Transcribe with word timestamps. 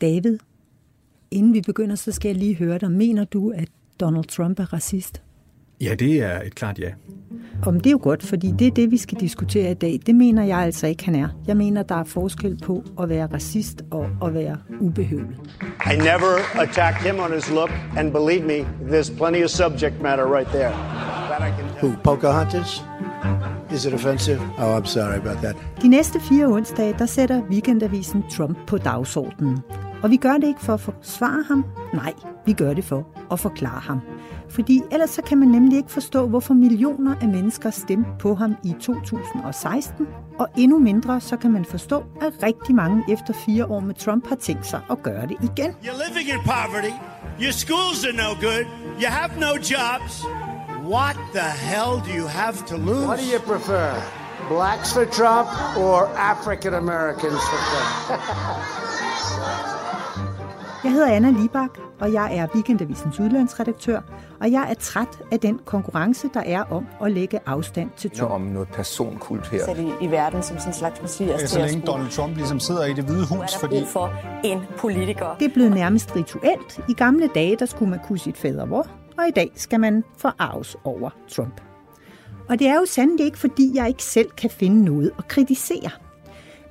David, 0.00 0.38
inden 1.30 1.54
vi 1.54 1.60
begynder, 1.60 1.96
så 1.96 2.12
skal 2.12 2.28
jeg 2.28 2.36
lige 2.36 2.56
høre 2.56 2.78
dig. 2.78 2.90
Mener 2.90 3.24
du, 3.24 3.50
at 3.50 3.68
Donald 4.00 4.24
Trump 4.24 4.60
er 4.60 4.72
racist? 4.72 5.22
Ja, 5.80 5.94
det 5.94 6.22
er 6.22 6.40
et 6.42 6.54
klart 6.54 6.78
ja. 6.78 6.90
Om 7.66 7.74
det 7.80 7.86
er 7.86 7.90
jo 7.90 8.00
godt, 8.02 8.22
fordi 8.22 8.54
det 8.58 8.66
er 8.66 8.70
det, 8.70 8.90
vi 8.90 8.96
skal 8.96 9.20
diskutere 9.20 9.70
i 9.70 9.74
dag. 9.74 10.00
Det 10.06 10.14
mener 10.14 10.44
jeg 10.44 10.58
altså 10.58 10.86
ikke, 10.86 11.04
han 11.04 11.14
er. 11.14 11.28
Jeg 11.46 11.56
mener, 11.56 11.82
der 11.82 11.94
er 11.94 12.04
forskel 12.04 12.58
på 12.62 12.84
at 13.00 13.08
være 13.08 13.26
racist 13.26 13.82
og 13.90 14.06
at 14.24 14.34
være 14.34 14.56
ubehøvet. 14.80 15.36
I 15.92 15.96
never 15.96 16.60
attacked 16.62 17.12
him 17.12 17.20
on 17.20 17.32
his 17.32 17.50
look, 17.50 17.70
and 17.96 18.12
believe 18.12 18.44
me, 18.46 18.66
there's 18.92 19.16
plenty 19.16 19.44
of 19.44 19.50
subject 19.50 20.02
matter 20.02 20.24
right 20.36 20.48
there. 20.48 20.72
That 21.30 21.40
I 21.40 21.50
can 21.60 21.90
Who, 21.90 21.96
Pocahontas? 22.04 22.82
Is 23.72 23.86
it 23.86 23.94
offensive? 23.94 24.40
Oh, 24.58 24.78
I'm 24.78 24.86
sorry 24.86 25.16
about 25.16 25.36
that. 25.42 25.56
De 25.82 25.88
næste 25.88 26.20
fire 26.20 26.46
onsdage, 26.46 26.94
der 26.98 27.06
sætter 27.06 27.42
Weekendavisen 27.42 28.24
Trump 28.30 28.58
på 28.66 28.78
dagsordenen. 28.78 29.58
Og 30.06 30.12
vi 30.12 30.16
gør 30.16 30.32
det 30.32 30.46
ikke 30.46 30.60
for 30.60 30.74
at 30.74 30.80
forsvare 30.80 31.44
ham. 31.48 31.64
Nej, 31.94 32.12
vi 32.44 32.52
gør 32.52 32.74
det 32.74 32.84
for 32.84 33.06
at 33.32 33.40
forklare 33.40 33.80
ham. 33.80 34.00
Fordi 34.48 34.82
ellers 34.92 35.10
så 35.10 35.22
kan 35.22 35.38
man 35.38 35.48
nemlig 35.48 35.76
ikke 35.76 35.90
forstå, 35.90 36.26
hvorfor 36.26 36.54
millioner 36.54 37.14
af 37.20 37.28
mennesker 37.28 37.70
stemte 37.70 38.10
på 38.18 38.34
ham 38.34 38.56
i 38.64 38.74
2016. 38.80 40.06
Og 40.38 40.48
endnu 40.56 40.78
mindre 40.78 41.20
så 41.20 41.36
kan 41.36 41.52
man 41.52 41.64
forstå, 41.64 42.04
at 42.20 42.32
rigtig 42.42 42.74
mange 42.74 43.04
efter 43.08 43.34
fire 43.34 43.66
år 43.66 43.80
med 43.80 43.94
Trump 43.94 44.28
har 44.28 44.36
tænkt 44.36 44.66
sig 44.66 44.80
at 44.90 45.02
gøre 45.02 45.26
det 45.26 45.36
igen. 45.42 45.70
You're 45.70 46.08
living 46.08 46.28
in 46.28 46.40
poverty. 46.44 46.92
Your 47.42 47.52
schools 47.52 48.04
are 48.04 48.16
no 48.24 48.30
good. 48.40 48.64
You 49.02 49.08
have 49.08 49.30
no 49.40 49.52
jobs. 49.74 50.24
What 50.94 51.16
the 51.34 51.48
hell 51.70 51.92
do 52.08 52.12
you 52.20 52.26
have 52.26 52.56
to 52.66 52.76
lose? 52.76 53.06
What 53.06 53.18
do 53.18 53.24
you 53.34 53.40
prefer? 53.52 53.88
Blacks 54.48 54.92
for 54.94 55.04
Trump 55.04 55.48
or 55.76 55.98
African 56.32 56.74
Americans 56.74 57.40
for 57.50 57.60
Trump? 57.70 59.72
Jeg 60.86 60.94
hedder 60.94 61.12
Anna 61.12 61.30
Libak, 61.30 61.70
og 62.00 62.12
jeg 62.12 62.36
er 62.36 62.46
Weekendavisens 62.54 63.20
udlandsredaktør, 63.20 64.00
og 64.40 64.52
jeg 64.52 64.66
er 64.70 64.74
træt 64.74 65.08
af 65.32 65.40
den 65.40 65.60
konkurrence, 65.64 66.28
der 66.34 66.40
er 66.40 66.62
om 66.62 66.86
at 67.02 67.12
lægge 67.12 67.40
afstand 67.46 67.90
til 67.96 68.10
Trump. 68.10 68.32
om 68.32 68.40
noget 68.40 68.68
personkult 68.68 69.48
her. 69.48 69.64
sat 69.64 69.78
i, 69.78 69.92
i 70.00 70.10
verden 70.10 70.42
som 70.42 70.58
sådan 70.58 70.70
en 70.70 70.74
slags 70.74 71.02
messias 71.02 71.50
Så 71.50 71.58
længe 71.58 71.86
Donald 71.86 72.10
Trump 72.10 72.36
ligesom 72.36 72.60
sidder 72.60 72.84
i 72.84 72.92
det 72.92 73.04
hvide 73.04 73.26
hus, 73.28 73.54
er 73.54 73.58
fordi 73.60 73.84
for 73.86 74.12
en 74.44 74.60
politiker. 74.78 75.36
Det 75.38 75.48
er 75.48 75.52
blevet 75.54 75.72
nærmest 75.72 76.16
rituelt. 76.16 76.80
I 76.88 76.92
gamle 76.92 77.30
dage, 77.34 77.56
der 77.56 77.66
skulle 77.66 77.90
man 77.90 78.00
kunne 78.06 78.18
sit 78.18 78.36
fadervor, 78.36 78.86
og 79.18 79.28
i 79.28 79.30
dag 79.30 79.50
skal 79.54 79.80
man 79.80 80.04
forarves 80.18 80.76
over 80.84 81.10
Trump. 81.28 81.60
Og 82.48 82.58
det 82.58 82.66
er 82.66 82.74
jo 82.74 82.84
sandelig 82.86 83.26
ikke, 83.26 83.38
fordi 83.38 83.72
jeg 83.74 83.88
ikke 83.88 84.04
selv 84.04 84.30
kan 84.30 84.50
finde 84.50 84.84
noget 84.84 85.10
at 85.18 85.28
kritisere. 85.28 85.90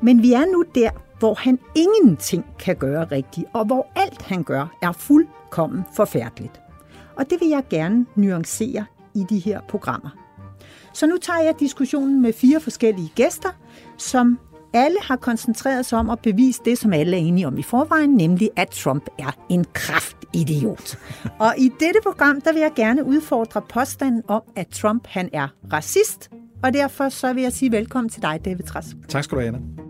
Men 0.02 0.22
vi 0.22 0.34
er 0.34 0.46
nu 0.52 0.66
der, 0.76 0.90
hvor 1.20 1.34
han 1.34 1.60
ingenting 1.76 2.46
kan 2.60 2.76
gøre 2.76 3.04
rigtigt, 3.04 3.48
og 3.54 3.66
hvor 3.66 3.88
alt 3.96 4.22
han 4.22 4.44
gør 4.44 4.78
er 4.82 4.92
fuldkommen 4.92 5.84
forfærdeligt. 5.96 6.62
Og 7.16 7.30
det 7.30 7.42
vil 7.42 7.50
jeg 7.50 7.64
gerne 7.70 8.06
nuancere 8.16 8.86
i 9.16 9.26
de 9.30 9.40
her 9.40 9.62
programmer. 9.70 10.10
Så 10.94 11.08
nu 11.08 11.18
tager 11.18 11.40
jeg 11.40 11.56
diskussionen 11.60 12.22
med 12.22 12.34
fire 12.34 12.60
forskellige 12.60 13.12
gæster, 13.16 13.50
som 13.98 14.40
alle 14.74 14.98
har 15.02 15.16
koncentreret 15.16 15.86
sig 15.86 16.00
om 16.00 16.10
at 16.10 16.20
bevise 16.20 16.62
det, 16.66 16.78
som 16.78 16.94
alle 16.94 17.18
er 17.18 17.22
enige 17.22 17.48
om 17.48 17.58
i 17.58 17.64
forvejen, 17.64 18.10
nemlig 18.10 18.50
at 18.56 18.70
Trump 18.70 19.10
er 19.20 19.32
en 19.50 19.66
kraftidiot. 19.74 20.98
Og 21.40 21.54
i 21.58 21.70
dette 21.80 22.00
program, 22.04 22.42
der 22.42 22.54
vil 22.54 22.62
jeg 22.62 22.72
gerne 22.76 23.06
udfordre 23.06 23.62
påstanden 23.62 24.24
om, 24.28 24.42
at 24.56 24.68
Trump 24.68 25.08
han 25.08 25.30
er 25.34 25.48
racist, 25.74 26.30
og 26.64 26.74
derfor 26.74 27.10
så 27.10 27.34
vil 27.34 27.44
jeg 27.44 27.54
sige 27.54 27.72
velkommen 27.72 28.10
til 28.10 28.22
dig, 28.22 28.42
David 28.46 28.64
Tras. 28.64 28.96
Tak 29.08 29.24
skal 29.24 29.36
du 29.36 29.42
have, 29.42 29.56
Anna. 29.56 29.85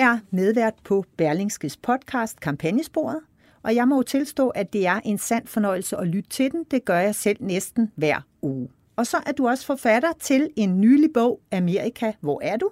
Er 0.00 0.18
medvært 0.30 0.74
på 0.84 1.04
Berlingskes 1.16 1.76
podcast 1.76 2.40
Kampagnesporet, 2.40 3.20
og 3.62 3.74
jeg 3.74 3.88
må 3.88 3.96
jo 3.96 4.02
tilstå, 4.02 4.48
at 4.48 4.72
det 4.72 4.86
er 4.86 5.00
en 5.04 5.18
sand 5.18 5.46
fornøjelse 5.46 5.96
at 5.96 6.06
lytte 6.06 6.30
til 6.30 6.52
den. 6.52 6.64
Det 6.70 6.84
gør 6.84 6.98
jeg 6.98 7.14
selv 7.14 7.36
næsten 7.40 7.92
hver 7.96 8.20
uge. 8.42 8.68
Og 8.96 9.06
så 9.06 9.16
er 9.26 9.32
du 9.32 9.48
også 9.48 9.66
forfatter 9.66 10.12
til 10.20 10.50
en 10.56 10.80
nylig 10.80 11.10
bog, 11.14 11.40
Amerika, 11.52 12.12
hvor 12.20 12.40
er 12.42 12.56
du? 12.56 12.70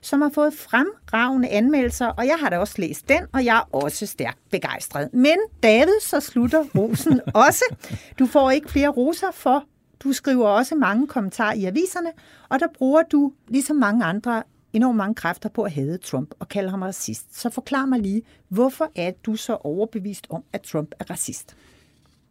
som 0.00 0.22
har 0.22 0.30
fået 0.34 0.54
fremragende 0.54 1.48
anmeldelser, 1.48 2.06
og 2.06 2.26
jeg 2.26 2.36
har 2.40 2.50
da 2.50 2.58
også 2.58 2.74
læst 2.78 3.08
den, 3.08 3.26
og 3.32 3.44
jeg 3.44 3.56
er 3.56 3.74
også 3.76 4.06
stærkt 4.06 4.38
begejstret. 4.50 5.14
Men 5.14 5.36
David, 5.62 6.00
så 6.00 6.20
slutter 6.20 6.64
rosen 6.78 7.20
også. 7.46 7.76
Du 8.18 8.26
får 8.26 8.50
ikke 8.50 8.70
flere 8.70 8.88
roser, 8.88 9.30
for 9.30 9.64
du 10.00 10.12
skriver 10.12 10.48
også 10.48 10.74
mange 10.74 11.06
kommentarer 11.06 11.54
i 11.54 11.64
aviserne, 11.64 12.12
og 12.48 12.60
der 12.60 12.66
bruger 12.78 13.02
du, 13.02 13.32
ligesom 13.48 13.76
mange 13.76 14.04
andre, 14.04 14.42
enormt 14.74 14.96
mange 14.96 15.14
kræfter 15.14 15.48
på 15.48 15.62
at 15.62 15.72
hade 15.72 15.98
Trump 15.98 16.34
og 16.38 16.48
kalde 16.48 16.70
ham 16.70 16.82
racist. 16.82 17.40
Så 17.40 17.50
forklar 17.50 17.86
mig 17.86 18.00
lige, 18.00 18.22
hvorfor 18.48 18.90
er 18.96 19.12
du 19.26 19.36
så 19.36 19.54
overbevist 19.54 20.26
om, 20.30 20.42
at 20.52 20.62
Trump 20.62 20.94
er 21.00 21.10
racist? 21.10 21.56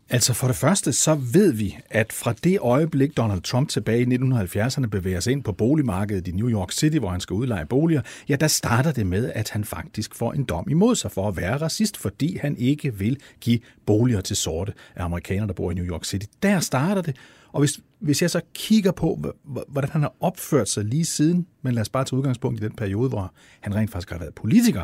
Altså 0.10 0.34
for 0.34 0.48
det 0.48 0.56
første, 0.56 0.94
så 0.94 1.16
ved 1.16 1.52
vi, 1.52 1.78
at 1.90 2.14
fra 2.14 2.34
det 2.34 2.60
øjeblik, 2.60 3.18
Donald 3.18 3.42
Trump 3.42 3.70
tilbage 3.70 4.02
i 4.02 4.16
1970'erne 4.16 4.86
bevæger 4.86 5.20
sig 5.20 5.32
ind 5.32 5.44
på 5.44 5.52
boligmarkedet 5.52 6.28
i 6.28 6.32
New 6.32 6.50
York 6.50 6.72
City, 6.72 6.98
hvor 6.98 7.10
han 7.10 7.20
skal 7.20 7.34
udleje 7.34 7.66
boliger, 7.66 8.02
ja, 8.30 8.36
der 8.36 8.48
starter 8.48 8.92
det 8.92 9.08
med, 9.08 9.32
at 9.36 9.50
han 9.50 9.64
faktisk 9.64 10.16
får 10.16 10.34
en 10.34 10.44
dom 10.44 10.70
imod 10.70 10.96
sig 10.96 11.12
for 11.12 11.28
at 11.28 11.38
være 11.38 11.58
racist, 11.58 11.98
fordi 11.98 12.38
han 12.38 12.58
ikke 12.58 12.94
vil 12.96 13.18
give 13.42 13.60
boliger 13.86 14.22
til 14.22 14.36
sorte 14.36 14.74
af 14.96 15.04
amerikanere, 15.04 15.48
der 15.48 15.54
bor 15.54 15.72
i 15.72 15.74
New 15.74 15.86
York 15.86 16.06
City. 16.06 16.26
Der 16.44 16.60
starter 16.60 17.02
det. 17.02 17.16
Og 17.54 17.60
hvis, 17.60 17.80
hvis 18.00 18.22
jeg 18.22 18.30
så 18.30 18.42
kigger 18.54 18.92
på, 18.92 19.34
hvordan 19.68 19.90
han 19.90 20.02
har 20.02 20.16
opført 20.20 20.70
sig 20.70 20.86
lige 20.86 21.06
siden, 21.06 21.48
men 21.62 21.74
lad 21.74 21.82
os 21.82 21.90
bare 21.90 22.06
tage 22.06 22.18
udgangspunkt 22.18 22.62
i 22.62 22.64
den 22.64 22.76
periode, 22.76 23.10
hvor 23.10 23.34
han 23.62 23.76
rent 23.76 23.92
faktisk 23.92 24.12
har 24.12 24.20
været 24.20 24.34
politiker, 24.36 24.84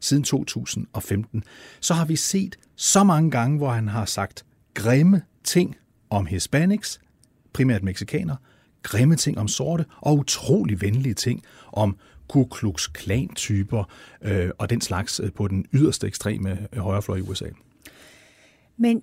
siden 0.00 0.22
2015, 0.22 1.44
så 1.80 1.94
har 1.94 2.04
vi 2.04 2.16
set 2.16 2.56
så 2.76 3.04
mange 3.04 3.30
gange, 3.30 3.58
hvor 3.58 3.70
han 3.70 3.88
har 3.88 4.04
sagt 4.04 4.44
grimme 4.74 5.22
ting 5.44 5.76
om 6.10 6.26
hispanics, 6.26 7.00
primært 7.52 7.82
mexikanere, 7.82 8.36
grimme 8.82 9.16
ting 9.16 9.38
om 9.38 9.48
sorte 9.48 9.84
og 10.00 10.18
utrolig 10.18 10.80
venlige 10.80 11.14
ting 11.14 11.42
om 11.72 11.96
Ku 12.28 12.44
Klux 12.44 12.88
Klan-typer 12.92 13.84
øh, 14.22 14.50
og 14.58 14.70
den 14.70 14.80
slags 14.80 15.20
øh, 15.20 15.32
på 15.32 15.48
den 15.48 15.66
yderste 15.72 16.06
ekstreme 16.06 16.68
øh, 16.72 16.78
højrefløj 16.78 17.16
i 17.16 17.20
USA. 17.20 17.46
Men 18.76 19.02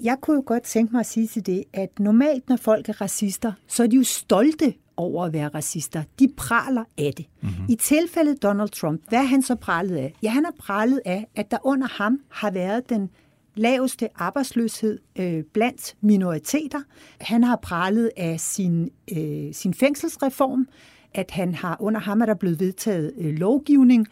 jeg 0.00 0.16
kunne 0.20 0.36
jo 0.36 0.42
godt 0.46 0.62
tænke 0.62 0.92
mig 0.92 1.00
at 1.00 1.06
sige 1.06 1.26
til 1.26 1.46
det, 1.46 1.64
at 1.72 1.98
normalt 1.98 2.48
når 2.48 2.56
folk 2.56 2.88
er 2.88 3.00
racister, 3.00 3.52
så 3.66 3.82
er 3.82 3.86
de 3.86 3.96
jo 3.96 4.04
stolte 4.04 4.74
over 4.96 5.24
at 5.24 5.32
være 5.32 5.48
racister. 5.48 6.02
De 6.18 6.28
praler 6.36 6.84
af 6.98 7.12
det. 7.16 7.26
Mm-hmm. 7.40 7.64
I 7.68 7.74
tilfældet 7.74 8.42
Donald 8.42 8.68
Trump, 8.68 9.02
hvad 9.08 9.18
er 9.18 9.22
han 9.22 9.42
så 9.42 9.54
pralet 9.54 9.96
af? 9.96 10.14
Ja, 10.22 10.30
han 10.30 10.44
har 10.44 10.54
pralet 10.58 11.00
af, 11.04 11.26
at 11.36 11.50
der 11.50 11.58
under 11.64 11.88
ham 11.88 12.20
har 12.28 12.50
været 12.50 12.88
den 12.88 13.10
laveste 13.54 14.08
arbejdsløshed 14.14 14.98
øh, 15.18 15.42
blandt 15.52 15.96
minoriteter. 16.00 16.80
Han 17.20 17.44
har 17.44 17.56
pralet 17.56 18.10
af 18.16 18.40
sin, 18.40 18.90
øh, 19.16 19.54
sin 19.54 19.74
fængselsreform, 19.74 20.68
at 21.14 21.30
han 21.30 21.54
har 21.54 21.76
under 21.80 22.00
ham 22.00 22.20
er 22.20 22.26
der 22.26 22.34
blevet 22.34 22.60
vedtaget 22.60 23.12
øh, 23.18 23.34
lovgivning, 23.34 24.06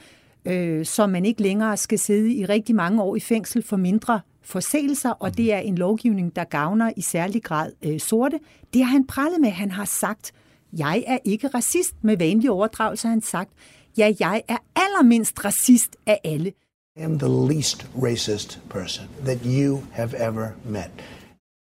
øh, 0.44 0.84
så 0.84 1.06
man 1.06 1.24
ikke 1.24 1.42
længere 1.42 1.76
skal 1.76 1.98
sidde 1.98 2.32
i 2.32 2.44
rigtig 2.44 2.74
mange 2.74 3.02
år 3.02 3.16
i 3.16 3.20
fængsel 3.20 3.62
for 3.62 3.76
mindre 3.76 4.20
forseelser, 4.46 5.10
og 5.10 5.36
det 5.36 5.52
er 5.52 5.58
en 5.58 5.78
lovgivning, 5.78 6.36
der 6.36 6.44
gavner 6.44 6.92
i 6.96 7.00
særlig 7.00 7.42
grad 7.42 7.72
øh, 7.82 8.00
sorte. 8.00 8.38
Det 8.74 8.84
har 8.84 8.92
han 8.92 9.06
prallet 9.06 9.40
med. 9.40 9.50
Han 9.50 9.70
har 9.70 9.84
sagt, 9.84 10.32
jeg 10.72 11.04
er 11.06 11.18
ikke 11.24 11.48
racist. 11.48 11.94
Med 12.02 12.16
vanlig 12.16 12.50
overdragelse 12.50 13.06
har 13.06 13.12
han 13.12 13.22
sagt, 13.22 13.50
ja, 13.98 14.12
jeg 14.20 14.42
er 14.48 14.56
allermindst 14.76 15.44
racist 15.44 15.96
af 16.06 16.20
alle. 16.24 16.52
I 16.96 17.02
am 17.02 17.18
the 17.18 17.54
least 17.54 17.86
racist 18.02 18.60
person 18.70 19.06
that 19.24 19.38
you 19.44 19.82
have 19.92 20.28
ever 20.28 20.48
met. 20.64 20.90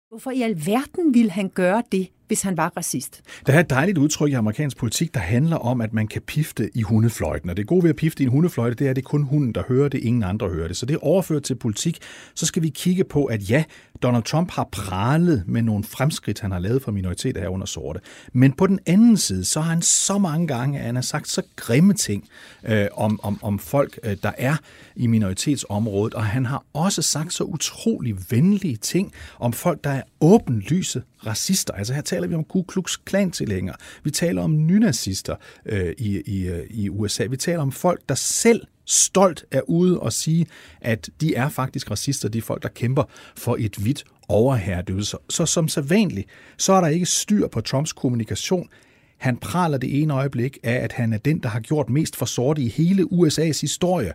Hvorfor 0.09 0.31
i 0.31 0.41
alverden 0.41 1.13
ville 1.13 1.31
han 1.31 1.49
gøre 1.49 1.83
det, 1.91 2.07
hvis 2.29 2.41
han 2.41 2.57
var 2.57 2.73
racist? 2.77 3.21
Der 3.47 3.53
er 3.53 3.59
et 3.59 3.69
dejligt 3.69 3.97
udtryk 3.97 4.29
i 4.31 4.33
amerikansk 4.33 4.77
politik, 4.77 5.13
der 5.13 5.19
handler 5.19 5.57
om, 5.57 5.81
at 5.81 5.93
man 5.93 6.07
kan 6.07 6.21
pifte 6.21 6.69
i 6.75 6.81
hundefløjten. 6.81 7.49
Og 7.49 7.57
det 7.57 7.67
gode 7.67 7.83
ved 7.83 7.89
at 7.89 7.95
pifte 7.95 8.23
i 8.23 8.25
en 8.25 8.31
hundefløjte, 8.31 8.75
det 8.75 8.85
er, 8.85 8.89
at 8.89 8.95
det 8.95 9.01
er 9.01 9.09
kun 9.09 9.23
hunden, 9.23 9.55
der 9.55 9.63
hører 9.67 9.89
det, 9.89 9.99
ingen 9.99 10.23
andre 10.23 10.49
hører 10.49 10.67
det. 10.67 10.77
Så 10.77 10.85
det 10.85 10.93
er 10.93 11.03
overført 11.03 11.43
til 11.43 11.55
politik. 11.55 11.97
Så 12.35 12.45
skal 12.45 12.63
vi 12.63 12.69
kigge 12.69 13.03
på, 13.03 13.25
at 13.25 13.49
ja, 13.49 13.63
Donald 14.03 14.23
Trump 14.23 14.51
har 14.51 14.67
pralet 14.71 15.43
med 15.47 15.61
nogle 15.61 15.83
fremskridt, 15.83 16.39
han 16.39 16.51
har 16.51 16.59
lavet 16.59 16.81
for 16.81 16.91
minoriteter 16.91 17.41
her 17.41 17.49
under 17.49 17.65
sorte. 17.65 17.99
Men 18.33 18.51
på 18.53 18.67
den 18.67 18.79
anden 18.85 19.17
side, 19.17 19.45
så 19.45 19.61
har 19.61 19.69
han 19.69 19.81
så 19.81 20.17
mange 20.17 20.47
gange, 20.47 20.79
at 20.79 20.85
han 20.85 20.95
har 20.95 21.01
sagt 21.01 21.29
så 21.29 21.41
grimme 21.55 21.93
ting 21.93 22.27
øh, 22.63 22.87
om, 22.93 23.19
om, 23.23 23.39
om 23.41 23.59
folk, 23.59 23.99
øh, 24.03 24.17
der 24.23 24.31
er 24.37 24.55
i 24.95 25.07
minoritetsområdet. 25.07 26.13
Og 26.13 26.25
han 26.25 26.45
har 26.45 26.63
også 26.73 27.01
sagt 27.01 27.33
så 27.33 27.43
utrolig 27.43 28.15
venlige 28.29 28.77
ting 28.77 29.13
om 29.39 29.53
folk, 29.53 29.83
der 29.83 29.89
er 29.89 30.01
åbenlyse 30.21 31.01
racister. 31.25 31.73
Altså 31.73 31.93
her 31.93 32.01
taler 32.01 32.27
vi 32.27 32.35
om 32.35 32.43
Ku 32.43 32.61
Klux 32.61 32.97
Klan 33.05 33.31
tilhængere. 33.31 33.75
Vi 34.03 34.11
taler 34.11 34.41
om 34.41 34.65
nynazister 34.67 35.35
øh, 35.65 35.93
i, 35.97 36.21
i, 36.25 36.47
øh, 36.47 36.65
i 36.69 36.89
USA. 36.89 37.25
Vi 37.25 37.37
taler 37.37 37.61
om 37.61 37.71
folk, 37.71 38.01
der 38.09 38.15
selv 38.15 38.61
stolt 38.85 39.45
er 39.51 39.61
ude 39.61 39.99
og 39.99 40.13
sige, 40.13 40.47
at 40.81 41.09
de 41.21 41.35
er 41.35 41.49
faktisk 41.49 41.91
racister, 41.91 42.29
de 42.29 42.41
folk, 42.41 42.63
der 42.63 42.69
kæmper 42.69 43.03
for 43.35 43.55
et 43.59 43.75
hvidt 43.75 44.03
overherredømme. 44.27 45.03
Så, 45.03 45.17
så 45.29 45.45
som 45.45 45.67
sædvanligt, 45.67 46.29
så 46.57 46.73
er 46.73 46.81
der 46.81 46.87
ikke 46.87 47.05
styr 47.05 47.47
på 47.47 47.61
Trumps 47.61 47.93
kommunikation. 47.93 48.69
Han 49.17 49.37
praler 49.37 49.77
det 49.77 50.01
ene 50.01 50.13
øjeblik 50.13 50.57
af, 50.63 50.75
at 50.75 50.91
han 50.91 51.13
er 51.13 51.17
den, 51.17 51.43
der 51.43 51.49
har 51.49 51.59
gjort 51.59 51.89
mest 51.89 52.15
for 52.15 52.25
sorte 52.25 52.61
i 52.61 52.69
hele 52.69 53.03
USA's 53.03 53.61
historie. 53.61 54.13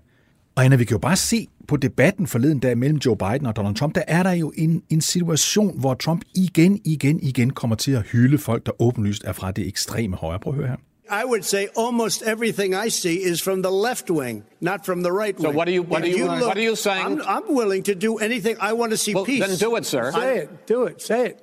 Og 0.57 0.65
Anna, 0.65 0.77
vi 0.77 0.85
kan 0.85 0.95
jo 0.95 0.99
bare 0.99 1.17
se 1.17 1.49
på 1.69 1.77
debatten 1.77 2.27
forleden 2.27 2.59
dag 2.59 2.79
mellem 2.79 2.99
Joe 2.99 3.17
Biden 3.17 3.47
og 3.47 3.57
Donald 3.57 3.75
Trump, 3.77 3.95
der 3.95 4.03
er 4.09 4.23
der 4.23 4.33
jo 4.33 4.53
en, 4.57 4.83
en 4.91 5.01
situation, 5.01 5.81
hvor 5.81 5.95
Trump 5.95 6.23
igen, 6.35 6.81
igen, 6.85 7.21
igen 7.23 7.51
kommer 7.51 7.77
til 7.77 7.93
at 7.93 8.03
hylde 8.03 8.39
folk, 8.39 8.67
der 8.67 8.83
åbenlyst 8.83 9.25
er 9.25 9.33
fra 9.33 9.51
det 9.51 9.67
ekstreme 9.69 10.17
højre. 10.17 10.39
Prøv 10.41 10.53
at 10.53 10.57
høre 10.57 10.69
her. 10.69 10.77
I 11.23 11.25
would 11.27 11.43
say 11.43 11.65
almost 11.79 12.23
everything 12.27 12.75
I 12.87 12.91
see 12.91 13.15
is 13.33 13.43
from 13.43 13.63
the 13.63 13.73
left 13.89 14.11
wing, 14.11 14.45
not 14.61 14.81
from 14.87 15.03
the 15.03 15.13
right 15.13 15.37
wing. 15.39 15.53
So 15.53 15.59
what 15.59 15.69
are 15.69 15.77
you- 15.77 15.83
what 15.93 16.05
If 16.07 16.15
are 16.15 16.19
you- 16.21 16.45
what 16.47 16.57
are 16.59 16.67
you 16.69 16.77
saying? 16.77 17.07
I'm, 17.07 17.21
I'm 17.37 17.57
willing 17.61 17.85
to 17.85 17.95
do 18.07 18.17
anything. 18.19 18.57
I 18.71 18.73
want 18.81 18.91
to 18.91 18.97
see 18.97 19.15
Well, 19.15 19.25
peace. 19.27 19.47
then 19.47 19.57
do 19.71 19.77
it, 19.77 19.85
sir. 19.87 20.13
Say 20.13 20.39
it. 20.43 20.49
Do 20.69 20.85
it. 20.91 21.03
Say 21.03 21.21
it. 21.31 21.37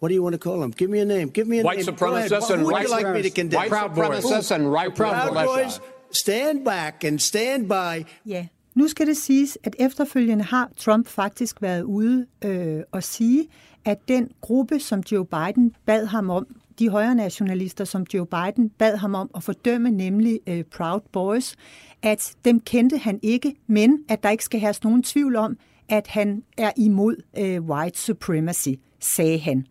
What 0.00 0.08
do 0.10 0.14
you 0.14 0.22
want 0.22 0.34
to 0.34 0.50
call 0.50 0.58
them? 0.60 0.70
Give 0.80 0.90
me 0.90 1.00
a 1.00 1.04
name. 1.04 1.28
Give 1.38 1.46
me 1.52 1.56
a 1.60 1.64
White 1.64 1.78
name. 1.86 1.96
Go 1.96 2.06
ahead. 2.14 2.30
supremacists 2.30 2.50
and 2.54 2.62
right 2.72 2.88
you 2.88 2.96
like 2.96 3.08
me 3.16 3.22
to 3.22 3.30
condemn? 3.40 3.60
White 3.60 3.72
supremacists 3.84 4.50
and 4.54 4.62
right 4.78 4.90
Proud 4.94 5.14
Proud 5.32 5.46
Boys, 5.46 5.80
stand 6.12 6.64
back 6.64 7.04
and 7.04 7.18
stand 7.18 7.68
by. 7.68 8.06
Ja, 8.26 8.46
nu 8.74 8.88
skal 8.88 9.06
det 9.06 9.16
siges, 9.16 9.58
at 9.62 9.76
efterfølgende 9.78 10.44
har 10.44 10.70
Trump 10.76 11.08
faktisk 11.08 11.62
været 11.62 11.82
ude 11.82 12.26
øh, 12.44 12.80
og 12.92 13.02
sige, 13.02 13.48
at 13.84 14.08
den 14.08 14.30
gruppe, 14.40 14.80
som 14.80 15.02
Joe 15.12 15.26
Biden 15.26 15.74
bad 15.86 16.06
ham 16.06 16.30
om, 16.30 16.46
de 16.78 16.88
højre 16.88 17.14
nationalister, 17.14 17.84
som 17.84 18.06
Joe 18.14 18.26
Biden 18.26 18.68
bad 18.68 18.96
ham 18.96 19.14
om 19.14 19.30
at 19.34 19.42
fordømme, 19.42 19.90
nemlig 19.90 20.40
øh, 20.46 20.64
Proud 20.64 21.00
Boys, 21.12 21.56
at 22.02 22.34
dem 22.44 22.60
kendte 22.60 22.98
han 22.98 23.20
ikke, 23.22 23.54
men 23.66 24.04
at 24.08 24.22
der 24.22 24.30
ikke 24.30 24.44
skal 24.44 24.60
have 24.60 24.74
nogen 24.84 25.02
tvivl 25.02 25.36
om, 25.36 25.56
at 25.88 26.06
han 26.06 26.42
er 26.58 26.70
imod 26.76 27.16
øh, 27.38 27.62
white 27.62 27.98
supremacy, 27.98 28.68
sagde 29.00 29.38
han. 29.38 29.66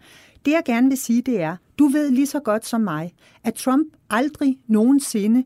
Det 0.46 0.52
jeg 0.52 0.62
gerne 0.66 0.90
vil 0.90 0.98
sige, 0.98 1.22
det 1.22 1.42
er, 1.42 1.56
du 1.80 1.88
ved 1.88 2.12
lige 2.12 2.28
så 2.28 2.40
godt 2.40 2.66
som 2.66 2.82
mig, 2.82 3.14
at 3.44 3.54
Trump 3.54 3.88
aldrig 4.10 4.58
nogensinde 4.68 5.44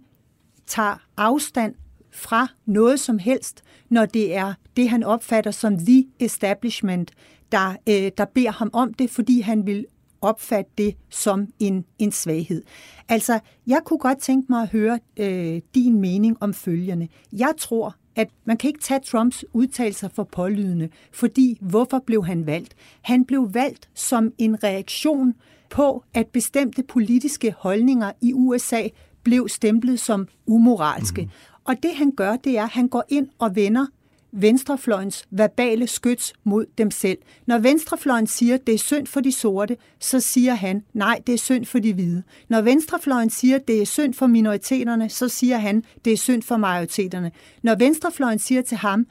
tager 0.67 0.95
afstand 1.17 1.75
fra 2.11 2.47
noget 2.65 2.99
som 2.99 3.19
helst, 3.19 3.63
når 3.89 4.05
det 4.05 4.35
er 4.35 4.53
det, 4.77 4.89
han 4.89 5.03
opfatter 5.03 5.51
som 5.51 5.77
the 5.77 6.05
establishment, 6.19 7.11
der, 7.51 7.75
øh, 7.89 8.11
der 8.17 8.25
beder 8.25 8.51
ham 8.51 8.69
om 8.73 8.93
det, 8.93 9.09
fordi 9.09 9.41
han 9.41 9.65
vil 9.65 9.85
opfatte 10.21 10.71
det 10.77 10.95
som 11.09 11.47
en, 11.59 11.85
en 11.99 12.11
svaghed. 12.11 12.63
Altså, 13.09 13.39
jeg 13.67 13.81
kunne 13.85 13.99
godt 13.99 14.17
tænke 14.17 14.45
mig 14.49 14.61
at 14.61 14.69
høre 14.69 14.99
øh, 15.17 15.61
din 15.75 16.01
mening 16.01 16.37
om 16.39 16.53
følgende. 16.53 17.07
Jeg 17.33 17.53
tror, 17.57 17.95
at 18.15 18.29
man 18.45 18.57
kan 18.57 18.67
ikke 18.67 18.79
tage 18.79 18.99
Trumps 18.99 19.45
udtalelser 19.53 20.09
for 20.09 20.23
pålydende, 20.23 20.89
fordi 21.11 21.57
hvorfor 21.61 21.99
blev 21.99 22.25
han 22.25 22.45
valgt? 22.45 22.75
Han 23.01 23.25
blev 23.25 23.53
valgt 23.53 23.89
som 23.93 24.33
en 24.37 24.63
reaktion 24.63 25.33
på, 25.69 26.03
at 26.13 26.27
bestemte 26.27 26.83
politiske 26.83 27.55
holdninger 27.57 28.11
i 28.21 28.33
USA 28.33 28.87
blev 29.23 29.49
stemplet 29.49 29.99
som 29.99 30.27
umoralske. 30.45 31.21
Mm. 31.21 31.29
Og 31.63 31.75
det 31.83 31.95
han 31.95 32.11
gør, 32.11 32.35
det 32.35 32.57
er, 32.57 32.63
at 32.63 32.69
han 32.69 32.87
går 32.87 33.03
ind 33.09 33.27
og 33.39 33.55
vender 33.55 33.85
venstrefløjens 34.31 35.27
verbale 35.31 35.87
skyts 35.87 36.33
mod 36.43 36.65
dem 36.77 36.91
selv. 36.91 37.17
Når 37.45 37.59
venstrefløjen 37.59 38.27
siger, 38.27 38.55
at 38.55 38.67
det 38.67 38.73
er 38.73 38.79
synd 38.79 39.07
for 39.07 39.19
de 39.19 39.31
sorte, 39.31 39.77
så 39.99 40.19
siger 40.19 40.53
han, 40.53 40.83
nej, 40.93 41.21
det 41.27 41.33
er 41.33 41.37
synd 41.37 41.65
for 41.65 41.79
de 41.79 41.93
hvide. 41.93 42.23
Når 42.49 42.61
venstrefløjen 42.61 43.29
siger, 43.29 43.55
at 43.55 43.67
det 43.67 43.81
er 43.81 43.85
synd 43.85 44.13
for 44.13 44.27
minoriteterne, 44.27 45.09
så 45.09 45.27
siger 45.27 45.57
han, 45.57 45.83
det 46.05 46.13
er 46.13 46.17
synd 46.17 46.43
for 46.43 46.57
majoriteterne. 46.57 47.31
Når 47.63 47.75
venstrefløjen 47.75 48.39
siger 48.39 48.61
til 48.61 48.77
ham, 48.77 49.07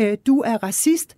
øh, 0.00 0.18
du 0.26 0.40
er 0.40 0.62
racist, 0.62 1.16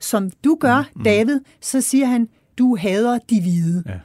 som 0.00 0.30
du 0.44 0.56
gør, 0.60 0.90
mm. 0.96 1.04
David, 1.04 1.40
så 1.60 1.80
siger 1.80 2.06
han, 2.06 2.28
du 2.58 2.76
hader 2.76 3.18
de 3.18 3.40
hvide. 3.40 3.82
Ja. 3.86 3.98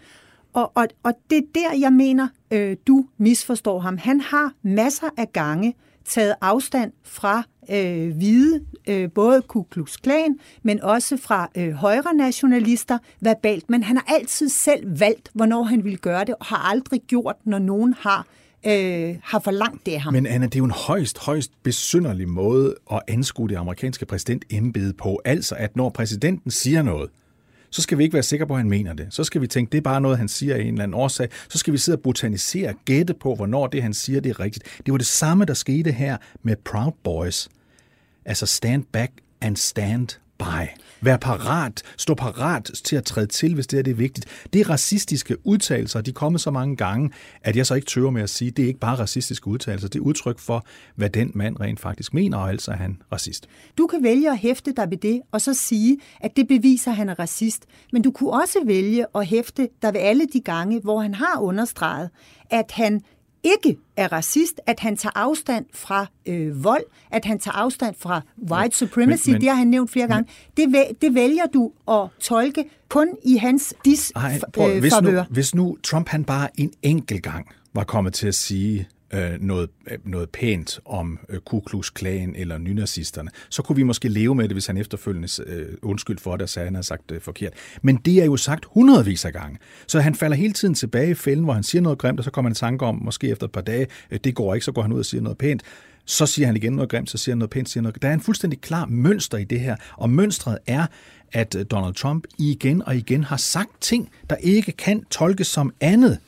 Og, 0.56 0.72
og, 0.76 0.88
og 1.04 1.14
det 1.30 1.38
er 1.38 1.42
der, 1.56 1.80
jeg 1.80 1.94
mener, 1.94 2.28
øh, 2.52 2.78
du 2.88 3.06
misforstår 3.18 3.80
ham. 3.80 3.98
Han 3.98 4.22
har 4.22 4.54
masser 4.64 5.08
af 5.18 5.34
gange 5.34 5.76
taget 6.06 6.36
afstand 6.42 6.92
fra 7.04 7.44
øh, 7.70 8.16
hvide, 8.16 8.62
øh, 8.88 9.12
både 9.12 9.42
Ku 9.42 9.64
Klux 9.64 9.98
Klan, 9.98 10.40
men 10.64 10.82
også 10.82 11.18
fra 11.18 11.50
øh, 11.58 11.72
højre 11.72 12.14
nationalister 12.14 12.98
verbalt. 13.22 13.70
Men 13.70 13.84
han 13.84 13.98
har 13.98 14.06
altid 14.08 14.50
selv 14.50 15.00
valgt, 15.00 15.30
hvornår 15.34 15.64
han 15.64 15.84
ville 15.84 15.98
gøre 15.98 16.26
det, 16.26 16.36
og 16.40 16.46
har 16.46 16.70
aldrig 16.72 17.02
gjort, 17.08 17.36
når 17.46 17.60
nogen 17.60 17.94
har 18.00 18.28
øh, 18.68 19.16
har 19.24 19.40
forlangt 19.40 19.86
det 19.86 19.92
af 19.92 20.02
ham. 20.02 20.14
Men 20.14 20.26
Anna, 20.26 20.46
det 20.46 20.56
er 20.56 20.60
jo 20.60 20.66
en 20.66 20.72
højst, 20.72 21.26
højst 21.26 21.52
besynderlig 21.64 22.30
måde 22.30 22.76
at 22.92 23.02
anskue 23.08 23.50
det 23.50 23.56
amerikanske 23.56 24.06
præsidentembede 24.06 24.94
på. 24.94 25.22
Altså, 25.26 25.56
at 25.56 25.76
når 25.76 25.90
præsidenten 25.90 26.52
siger 26.52 26.82
noget, 26.82 27.10
så 27.76 27.82
skal 27.82 27.98
vi 27.98 28.04
ikke 28.04 28.14
være 28.14 28.24
sikre 28.24 28.48
på, 28.48 28.54
at 28.54 28.60
han 28.60 28.70
mener 28.70 28.94
det. 28.94 29.08
Så 29.10 29.24
skal 29.24 29.42
vi 29.42 29.48
tænke, 29.48 29.72
det 29.72 29.78
er 29.78 29.82
bare 29.82 30.02
noget, 30.02 30.18
han 30.18 30.28
siger 30.28 30.56
af 30.56 30.60
en 30.60 30.68
eller 30.68 30.84
anden 30.84 30.94
årsag. 30.94 31.30
Så 31.50 31.58
skal 31.58 31.74
vi 31.74 31.78
sidde 31.78 31.96
og 31.96 32.02
botanisere 32.02 32.70
og 32.70 32.76
gætte 32.86 33.14
på, 33.14 33.36
hvornår 33.36 33.68
det, 33.68 33.84
han 33.84 33.94
siger, 33.94 34.22
det 34.22 34.30
er 34.30 34.40
rigtigt. 34.40 34.82
Det 34.86 34.92
var 34.92 34.98
det 34.98 35.08
samme, 35.08 35.46
der 35.46 35.54
skete 35.54 35.92
her 35.92 36.18
med 36.44 36.56
Proud 36.56 36.92
Boys. 37.04 37.50
Altså 38.26 38.46
stand 38.46 38.84
back 38.92 39.12
and 39.42 39.56
stand 39.56 40.08
by. 40.38 40.68
Vær 41.02 41.18
parat, 41.18 41.84
stå 41.98 42.14
parat 42.14 42.72
til 42.84 42.96
at 42.96 43.06
træde 43.06 43.28
til, 43.28 43.54
hvis 43.54 43.68
det 43.68 43.80
er 43.80 43.84
det 43.84 43.92
er 43.92 43.96
vigtigt. 43.96 44.46
Det 44.54 44.62
er 44.62 44.70
racistiske 44.70 45.48
udtalelser, 45.48 46.02
de 46.02 46.12
kommer 46.12 46.40
så 46.40 46.52
mange 46.52 46.76
gange, 46.76 47.12
at 47.42 47.56
jeg 47.56 47.66
så 47.66 47.76
ikke 47.76 47.88
tøver 47.88 48.12
med 48.12 48.22
at 48.22 48.30
sige, 48.30 48.52
det 48.52 48.64
er 48.64 48.68
ikke 48.68 48.80
bare 48.80 48.96
racistiske 48.96 49.48
udtalelser, 49.48 49.88
det 49.88 50.00
er 50.00 50.04
udtryk 50.04 50.40
for, 50.40 50.66
hvad 50.96 51.10
den 51.10 51.32
mand 51.36 51.60
rent 51.60 51.80
faktisk 51.80 52.14
mener, 52.14 52.38
og 52.38 52.50
altså 52.50 52.72
er 52.72 52.76
han 52.76 53.02
racist. 53.12 53.48
Du 53.78 53.88
kan 53.88 54.04
vælge 54.04 54.32
at 54.32 54.38
hæfte 54.38 54.74
dig 54.78 54.90
ved 54.90 54.98
det, 54.98 55.22
og 55.32 55.42
så 55.42 55.54
sige, 55.54 55.98
at 56.20 56.32
det 56.36 56.48
beviser, 56.48 56.92
at 56.92 56.98
han 56.98 57.10
er 57.10 57.20
racist. 57.20 57.66
Men 57.92 58.02
du 58.02 58.12
kunne 58.12 58.32
også 58.32 58.60
vælge 58.66 59.06
at 59.16 59.26
hæfte 59.26 59.70
dig 59.82 59.94
ved 59.94 60.02
alle 60.02 60.28
de 60.34 60.40
gange, 60.40 60.80
hvor 60.80 61.00
han 61.00 61.14
har 61.14 61.40
understreget, 61.40 62.10
at 62.50 62.72
han 62.72 63.02
ikke 63.46 63.78
er 63.98 64.12
racist, 64.12 64.60
at 64.68 64.80
han 64.80 64.98
tager 64.98 65.12
afstand 65.16 65.66
fra 65.74 66.06
øh, 66.26 66.64
vold, 66.64 66.84
at 67.12 67.26
han 67.26 67.40
tager 67.40 67.56
afstand 67.56 67.96
fra 68.00 68.22
white 68.52 68.78
supremacy, 68.78 69.28
men- 69.30 69.34
men, 69.34 69.42
det 69.42 69.50
har 69.50 69.56
han 69.56 69.68
nævnt 69.68 69.92
flere 69.92 70.08
gange. 70.08 70.30
Det, 70.58 70.64
væ- 70.76 70.94
det 71.02 71.16
vælger 71.16 71.46
du 71.54 71.72
at 71.92 72.08
tolke 72.20 72.66
kun 72.90 73.08
i 73.24 73.38
hans 73.38 73.74
dis 73.86 74.12
Ej, 74.16 74.40
prøv, 74.54 74.70
øh, 74.72 74.80
hvis, 74.80 74.92
nu, 75.02 75.10
hvis 75.30 75.56
nu 75.56 75.78
Trump 75.84 76.10
han 76.10 76.24
bare 76.24 76.60
en 76.60 76.72
enkelt 76.82 77.24
gang 77.24 77.48
var 77.74 77.84
kommet 77.84 78.14
til 78.14 78.28
at 78.28 78.36
sige 78.36 78.88
øh, 79.14 79.42
noget, 79.42 79.70
øh, 79.92 79.98
noget 80.04 80.30
pænt 80.30 80.80
om 80.86 81.20
øh, 81.30 81.40
Ku 81.40 81.60
Klux 81.60 81.92
Klan 81.94 82.36
eller 82.36 82.58
nynazisterne, 82.58 83.30
så 83.50 83.62
kunne 83.62 83.76
vi 83.76 83.84
måske 83.84 84.10
leve 84.10 84.36
med 84.36 84.44
det, 84.44 84.56
hvis 84.56 84.68
han 84.68 84.78
efterfølgende 84.78 85.28
øh, 85.46 85.78
undskyld 85.82 86.18
for 86.18 86.32
det 86.32 86.42
og 86.42 86.50
sagde, 86.50 86.64
at 86.64 86.68
han 86.68 86.76
havde 86.76 86.88
sagt 86.88 87.10
det 87.10 87.22
forkert. 87.22 87.54
Men 87.82 87.96
det 87.96 88.22
er 88.22 88.26
jo 88.26 88.38
sagt 88.38 88.66
hundredvis 88.66 89.26
af 89.26 89.34
gange. 89.34 89.58
Så 89.88 90.00
han 90.00 90.16
falder 90.16 90.38
hele 90.38 90.54
tiden 90.54 90.74
tilbage 90.74 91.12
i 91.12 91.14
fælden, 91.14 91.44
hvor 91.44 91.54
han 91.54 91.64
siger 91.64 91.82
noget 91.82 91.98
grimt, 91.98 92.20
og 92.20 92.24
så 92.24 92.32
kommer 92.32 92.50
han 92.50 92.54
i 92.54 92.56
tanke 92.56 92.86
om, 92.86 92.96
måske 93.04 93.28
efter 93.28 93.46
et 93.46 93.52
par 93.52 93.62
dage, 93.62 93.88
øh, 94.12 94.20
det 94.24 94.36
går 94.36 94.54
ikke, 94.54 94.66
så 94.66 94.72
går 94.72 94.82
han 94.82 94.92
ud 94.94 95.00
og 95.00 95.06
siger 95.06 95.22
noget 95.22 95.38
pænt. 95.38 95.64
Så 96.06 96.26
siger 96.26 96.46
han 96.46 96.56
igen 96.56 96.74
noget 96.74 96.90
grimt, 96.90 97.10
så 97.10 97.18
siger 97.18 97.34
han 97.34 97.38
noget 97.38 97.50
pænt, 97.50 97.70
siger 97.70 97.82
noget. 97.82 98.02
Der 98.02 98.08
er 98.10 98.14
en 98.14 98.22
fuldstændig 98.22 98.62
klar 98.62 98.86
mønster 98.86 99.38
i 99.38 99.44
det 99.44 99.60
her, 99.60 99.76
og 99.98 100.10
mønstret 100.10 100.58
er, 100.68 100.86
at 101.32 101.56
øh, 101.56 101.66
Donald 101.72 101.94
Trump 101.94 102.24
igen 102.38 102.82
og 102.82 102.96
igen 102.96 103.24
har 103.24 103.38
sagt 103.38 103.82
ting, 103.82 104.10
der 104.30 104.36
ikke 104.36 104.72
kan 104.72 105.04
tolkes 105.10 105.48
som 105.48 105.74
andet, 105.82 106.20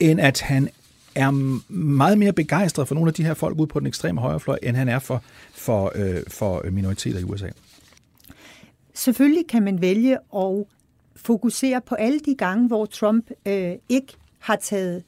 end 0.00 0.20
at 0.20 0.40
han 0.40 0.68
er 1.14 1.30
meget 1.72 2.18
mere 2.18 2.32
begejstret 2.32 2.88
for 2.88 2.94
nogle 2.94 3.08
af 3.08 3.14
de 3.14 3.24
her 3.24 3.34
folk 3.34 3.58
ude 3.58 3.66
på 3.66 3.80
den 3.80 3.86
ekstreme 3.86 4.20
højrefløj, 4.20 4.58
end 4.62 4.76
han 4.76 4.88
er 4.88 4.98
for, 4.98 5.22
for, 5.52 5.92
øh, 5.94 6.22
for 6.28 6.64
minoriteter 6.70 7.20
i 7.20 7.24
USA. 7.24 7.48
Selvfølgelig 8.94 9.46
kan 9.48 9.62
man 9.62 9.80
vælge 9.80 10.18
at 10.36 10.64
fokusere 11.16 11.80
på 11.80 11.94
alle 11.94 12.20
de 12.20 12.34
gange, 12.34 12.66
hvor 12.66 12.86
Trump 12.86 13.30
øh, 13.46 13.72
ikke 13.88 14.12
har 14.38 14.56
taget 14.56 15.02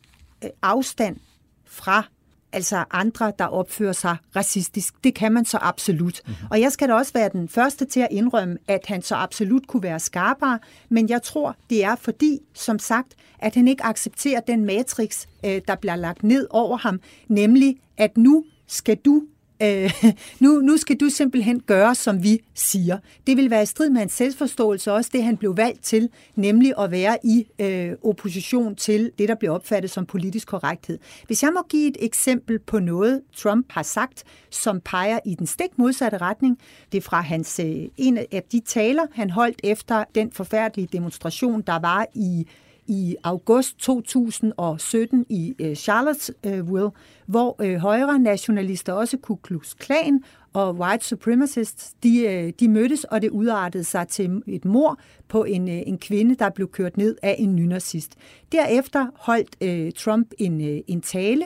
øh, 0.45 0.51
afstand 0.63 1.17
fra 1.65 2.09
altså 2.53 2.85
andre, 2.91 3.33
der 3.39 3.45
opfører 3.45 3.93
sig 3.93 4.17
racistisk. 4.37 4.95
Det 5.05 5.15
kan 5.15 5.33
man 5.33 5.45
så 5.45 5.59
absolut. 5.61 6.21
Mm-hmm. 6.27 6.47
Og 6.51 6.61
jeg 6.61 6.73
skal 6.73 6.89
da 6.89 6.95
også 6.95 7.13
være 7.13 7.29
den 7.33 7.49
første 7.49 7.85
til 7.85 8.01
at 8.01 8.09
indrømme, 8.11 8.59
at 8.69 8.81
han 8.87 9.03
så 9.03 9.15
absolut 9.15 9.67
kunne 9.67 9.83
være 9.83 10.01
skarpere, 10.01 10.59
men 10.89 11.09
jeg 11.09 11.23
tror, 11.23 11.57
det 11.71 11.85
er 11.85 11.97
fordi, 11.97 12.39
som 12.55 12.79
sagt, 12.79 13.15
at 13.39 13.55
han 13.55 13.69
ikke 13.69 13.85
accepterer 13.85 14.41
den 14.41 14.65
matrix, 14.65 15.27
øh, 15.45 15.61
der 15.69 15.75
bliver 15.75 15.97
lagt 15.97 16.23
ned 16.23 16.47
over 16.51 16.77
ham, 16.77 17.01
nemlig 17.29 17.77
at 17.97 18.17
nu 18.17 18.45
skal 18.67 18.97
du 18.97 19.23
øh, 19.63 20.03
nu, 20.41 20.61
nu 20.61 20.77
skal 20.77 20.97
du 20.97 21.09
simpelthen 21.09 21.61
gøre, 21.61 21.95
som 21.95 22.23
vi 22.23 22.41
siger. 22.55 22.99
Det 23.27 23.37
vil 23.37 23.51
være 23.51 23.63
i 23.63 23.67
strid 23.67 23.91
med 23.91 23.99
hans 23.99 24.13
selvforståelse, 24.13 24.93
også 24.93 25.11
det 25.13 25.25
han 25.25 25.37
blev 25.37 25.57
valgt 25.57 25.85
til, 25.85 26.09
nemlig 26.37 26.73
at 26.79 26.91
være 26.91 27.19
i 27.25 27.47
øh, 27.59 27.93
opposition 28.05 28.77
til 28.77 29.11
det, 29.19 29.29
der 29.29 29.35
bliver 29.35 29.55
opfattet 29.55 29.91
som 29.91 30.07
politisk 30.07 30.49
korrekthed. 30.49 30.99
Hvis 31.27 31.43
jeg 31.43 31.53
må 31.53 31.63
give 31.69 31.89
et 31.89 31.97
eksempel 32.01 32.59
på 32.59 32.79
noget, 32.79 33.21
Trump 33.37 33.67
har 33.71 33.83
sagt, 33.83 34.25
som 34.51 34.81
peger 34.81 35.19
i 35.27 35.35
den 35.35 35.47
stik 35.47 35.79
modsatte 35.79 36.19
retning, 36.19 36.59
det 36.93 36.99
er 36.99 37.03
fra 37.03 37.21
hans, 37.21 37.61
øh, 37.65 37.85
en 37.97 38.19
af 38.19 38.43
de 38.53 38.61
taler, 38.61 39.03
han 39.15 39.31
holdt 39.31 39.61
efter 39.65 40.05
den 40.15 40.33
forfærdelige 40.33 40.89
demonstration, 40.93 41.63
der 41.63 41.79
var 41.79 42.07
i 42.15 42.47
i 42.87 43.17
august 43.23 43.79
2017 43.79 45.27
i 45.29 45.55
øh, 45.59 45.75
Charlottesville, 45.77 46.91
hvor 47.27 47.63
øh, 47.63 47.77
højre 47.77 48.19
nationalister, 48.19 48.93
også 48.93 49.17
Ku 49.17 49.35
Klux 49.35 49.75
Klan 49.75 50.23
og 50.53 50.75
white 50.75 51.05
supremacists, 51.05 51.95
de, 52.03 52.27
øh, 52.27 52.53
de 52.61 52.69
mødtes, 52.69 53.05
og 53.05 53.23
det 53.23 53.31
udartede 53.31 53.85
sig 53.85 54.09
til 54.09 54.43
et 54.47 54.65
mor 54.65 54.99
på 55.29 55.45
en, 55.45 55.69
øh, 55.69 55.83
en 55.87 55.99
kvinde, 55.99 56.35
der 56.35 56.51
blev 56.51 56.71
kørt 56.71 56.97
ned 56.97 57.17
af 57.23 57.37
en 57.39 57.57
nynazist. 57.57 58.17
Derefter 58.53 59.07
holdt 59.15 59.57
øh, 59.61 59.93
Trump 59.93 60.33
en, 60.39 60.61
øh, 60.61 60.81
en 60.87 61.01
tale, 61.01 61.45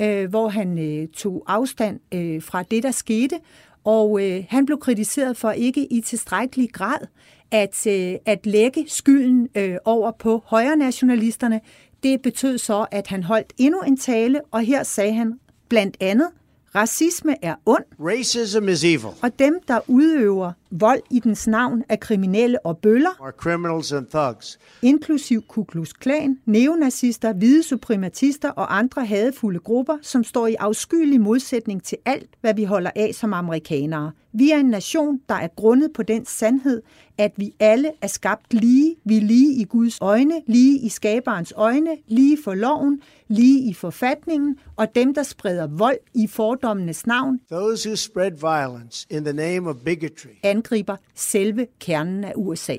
øh, 0.00 0.30
hvor 0.30 0.48
han 0.48 0.78
øh, 0.78 1.08
tog 1.08 1.44
afstand 1.46 2.00
øh, 2.14 2.42
fra 2.42 2.62
det, 2.62 2.82
der 2.82 2.90
skete, 2.90 3.40
og 3.84 4.22
øh, 4.22 4.44
han 4.48 4.66
blev 4.66 4.78
kritiseret 4.78 5.36
for 5.36 5.50
ikke 5.50 5.92
i 5.92 6.00
tilstrækkelig 6.00 6.72
grad 6.72 7.06
at, 7.50 7.86
øh, 7.86 8.14
at 8.26 8.46
lægge 8.46 8.84
skylden 8.88 9.48
øh, 9.54 9.76
over 9.84 10.10
på 10.10 10.42
højre 10.46 10.76
nationalisterne. 10.76 11.60
Det 12.02 12.22
betød 12.22 12.58
så, 12.58 12.86
at 12.90 13.06
han 13.06 13.22
holdt 13.22 13.52
endnu 13.58 13.80
en 13.80 13.96
tale, 13.96 14.40
og 14.50 14.60
her 14.60 14.82
sagde 14.82 15.12
han 15.12 15.38
blandt 15.68 15.96
andet, 16.00 16.28
Racisme 16.76 17.44
er 17.44 17.54
ond. 17.66 17.84
Racism 18.00 18.68
is 18.68 18.84
evil. 18.84 19.08
Og 19.22 19.38
dem, 19.38 19.58
der 19.68 19.80
udøver 19.88 20.52
vold 20.70 21.00
i 21.10 21.20
dens 21.20 21.46
navn, 21.46 21.82
er 21.88 21.96
kriminelle 21.96 22.66
og 22.66 22.78
bøller. 22.78 23.22
Are 23.22 23.32
criminals 23.36 23.92
and 23.92 24.06
thugs. 24.06 24.58
Inklusiv 24.82 25.42
Ku 25.48 25.64
Klux 25.64 25.88
Klan, 25.88 26.38
neonazister, 26.46 27.32
hvide 27.32 27.62
suprematister 27.62 28.50
og 28.50 28.78
andre 28.78 29.04
hadefulde 29.04 29.58
grupper, 29.58 29.96
som 30.02 30.24
står 30.24 30.46
i 30.46 30.54
afskyelig 30.54 31.20
modsætning 31.20 31.82
til 31.82 31.98
alt, 32.04 32.30
hvad 32.40 32.54
vi 32.54 32.64
holder 32.64 32.90
af 32.96 33.10
som 33.14 33.32
amerikanere. 33.32 34.12
Vi 34.38 34.50
er 34.50 34.56
en 34.58 34.66
nation, 34.66 35.20
der 35.28 35.34
er 35.34 35.48
grundet 35.56 35.92
på 35.94 36.02
den 36.02 36.24
sandhed, 36.24 36.82
at 37.18 37.32
vi 37.36 37.54
alle 37.60 37.92
er 38.02 38.06
skabt 38.06 38.54
lige. 38.54 38.96
Vi 39.04 39.16
er 39.16 39.20
lige 39.20 39.54
i 39.60 39.64
Guds 39.64 39.98
øjne, 40.00 40.42
lige 40.46 40.78
i 40.78 40.88
skaberens 40.88 41.52
øjne, 41.56 41.90
lige 42.06 42.38
for 42.44 42.54
loven, 42.54 43.00
lige 43.28 43.70
i 43.70 43.74
forfatningen, 43.74 44.56
og 44.76 44.94
dem, 44.94 45.14
der 45.14 45.22
spreder 45.22 45.66
vold 45.66 45.98
i 46.14 46.26
fordommenes 46.26 47.06
navn, 47.06 47.40
Those 47.50 47.88
who 47.88 47.96
spread 47.96 48.30
violence 48.30 49.06
in 49.10 49.24
the 49.24 49.32
name 49.32 49.68
of 49.70 49.76
bigotry. 49.84 50.28
angriber 50.42 50.96
selve 51.14 51.66
kernen 51.80 52.24
af 52.24 52.32
USA. 52.36 52.76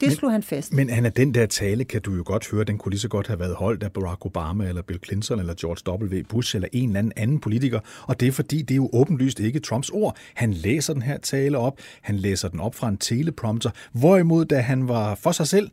Det 0.00 0.12
slog 0.12 0.32
han 0.32 0.42
fast. 0.42 0.72
Men 0.72 0.90
Anna, 0.90 1.08
den 1.08 1.34
der 1.34 1.46
tale 1.46 1.84
kan 1.84 2.02
du 2.02 2.14
jo 2.14 2.22
godt 2.26 2.50
høre, 2.50 2.64
den 2.64 2.78
kunne 2.78 2.90
lige 2.90 3.00
så 3.00 3.08
godt 3.08 3.26
have 3.26 3.38
været 3.38 3.54
holdt 3.54 3.82
af 3.82 3.92
Barack 3.92 4.26
Obama, 4.26 4.68
eller 4.68 4.82
Bill 4.82 5.00
Clinton, 5.04 5.40
eller 5.40 5.54
George 5.60 6.04
W. 6.04 6.22
Bush, 6.28 6.56
eller 6.56 6.68
en 6.72 6.88
eller 6.88 6.98
anden 6.98 7.12
anden 7.16 7.40
politiker. 7.40 7.80
Og 8.02 8.20
det 8.20 8.28
er 8.28 8.32
fordi, 8.32 8.62
det 8.62 8.70
er 8.70 8.76
jo 8.76 8.90
åbenlyst 8.92 9.40
ikke 9.40 9.60
Trumps 9.60 9.90
ord. 9.90 10.16
Han 10.34 10.52
læser 10.52 10.92
den 10.92 11.02
her 11.02 11.18
tale 11.18 11.58
op, 11.58 11.78
han 12.02 12.16
læser 12.16 12.48
den 12.48 12.60
op 12.60 12.74
fra 12.74 12.88
en 12.88 12.96
teleprompter. 12.96 13.70
Hvorimod, 13.92 14.44
da 14.44 14.60
han 14.60 14.88
var 14.88 15.14
for 15.14 15.32
sig 15.32 15.46
selv, 15.46 15.70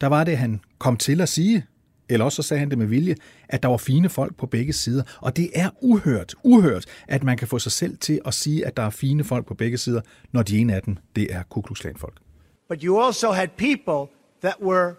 der 0.00 0.06
var 0.06 0.24
det, 0.24 0.38
han 0.38 0.60
kom 0.78 0.96
til 0.96 1.20
at 1.20 1.28
sige, 1.28 1.64
eller 2.08 2.24
også 2.24 2.42
så 2.42 2.48
sagde 2.48 2.58
han 2.58 2.70
det 2.70 2.78
med 2.78 2.86
vilje, 2.86 3.14
at 3.48 3.62
der 3.62 3.68
var 3.68 3.76
fine 3.76 4.08
folk 4.08 4.36
på 4.36 4.46
begge 4.46 4.72
sider. 4.72 5.02
Og 5.20 5.36
det 5.36 5.50
er 5.54 5.70
uhørt, 5.80 6.34
uhørt, 6.44 6.84
at 7.08 7.24
man 7.24 7.36
kan 7.36 7.48
få 7.48 7.58
sig 7.58 7.72
selv 7.72 7.98
til 7.98 8.20
at 8.26 8.34
sige, 8.34 8.66
at 8.66 8.76
der 8.76 8.82
er 8.82 8.90
fine 8.90 9.24
folk 9.24 9.46
på 9.46 9.54
begge 9.54 9.78
sider, 9.78 10.00
når 10.32 10.42
de 10.42 10.58
ene 10.58 10.74
af 10.74 10.82
dem, 10.82 10.96
det 11.16 11.34
er 11.34 11.42
Ku 11.42 11.60
Klux 11.60 11.80
Klan 11.80 11.96
folk. 11.96 12.25
But 12.68 12.82
you 12.82 12.98
also 12.98 13.32
had 13.32 13.56
people 13.56 14.10
that 14.40 14.60
were 14.60 14.98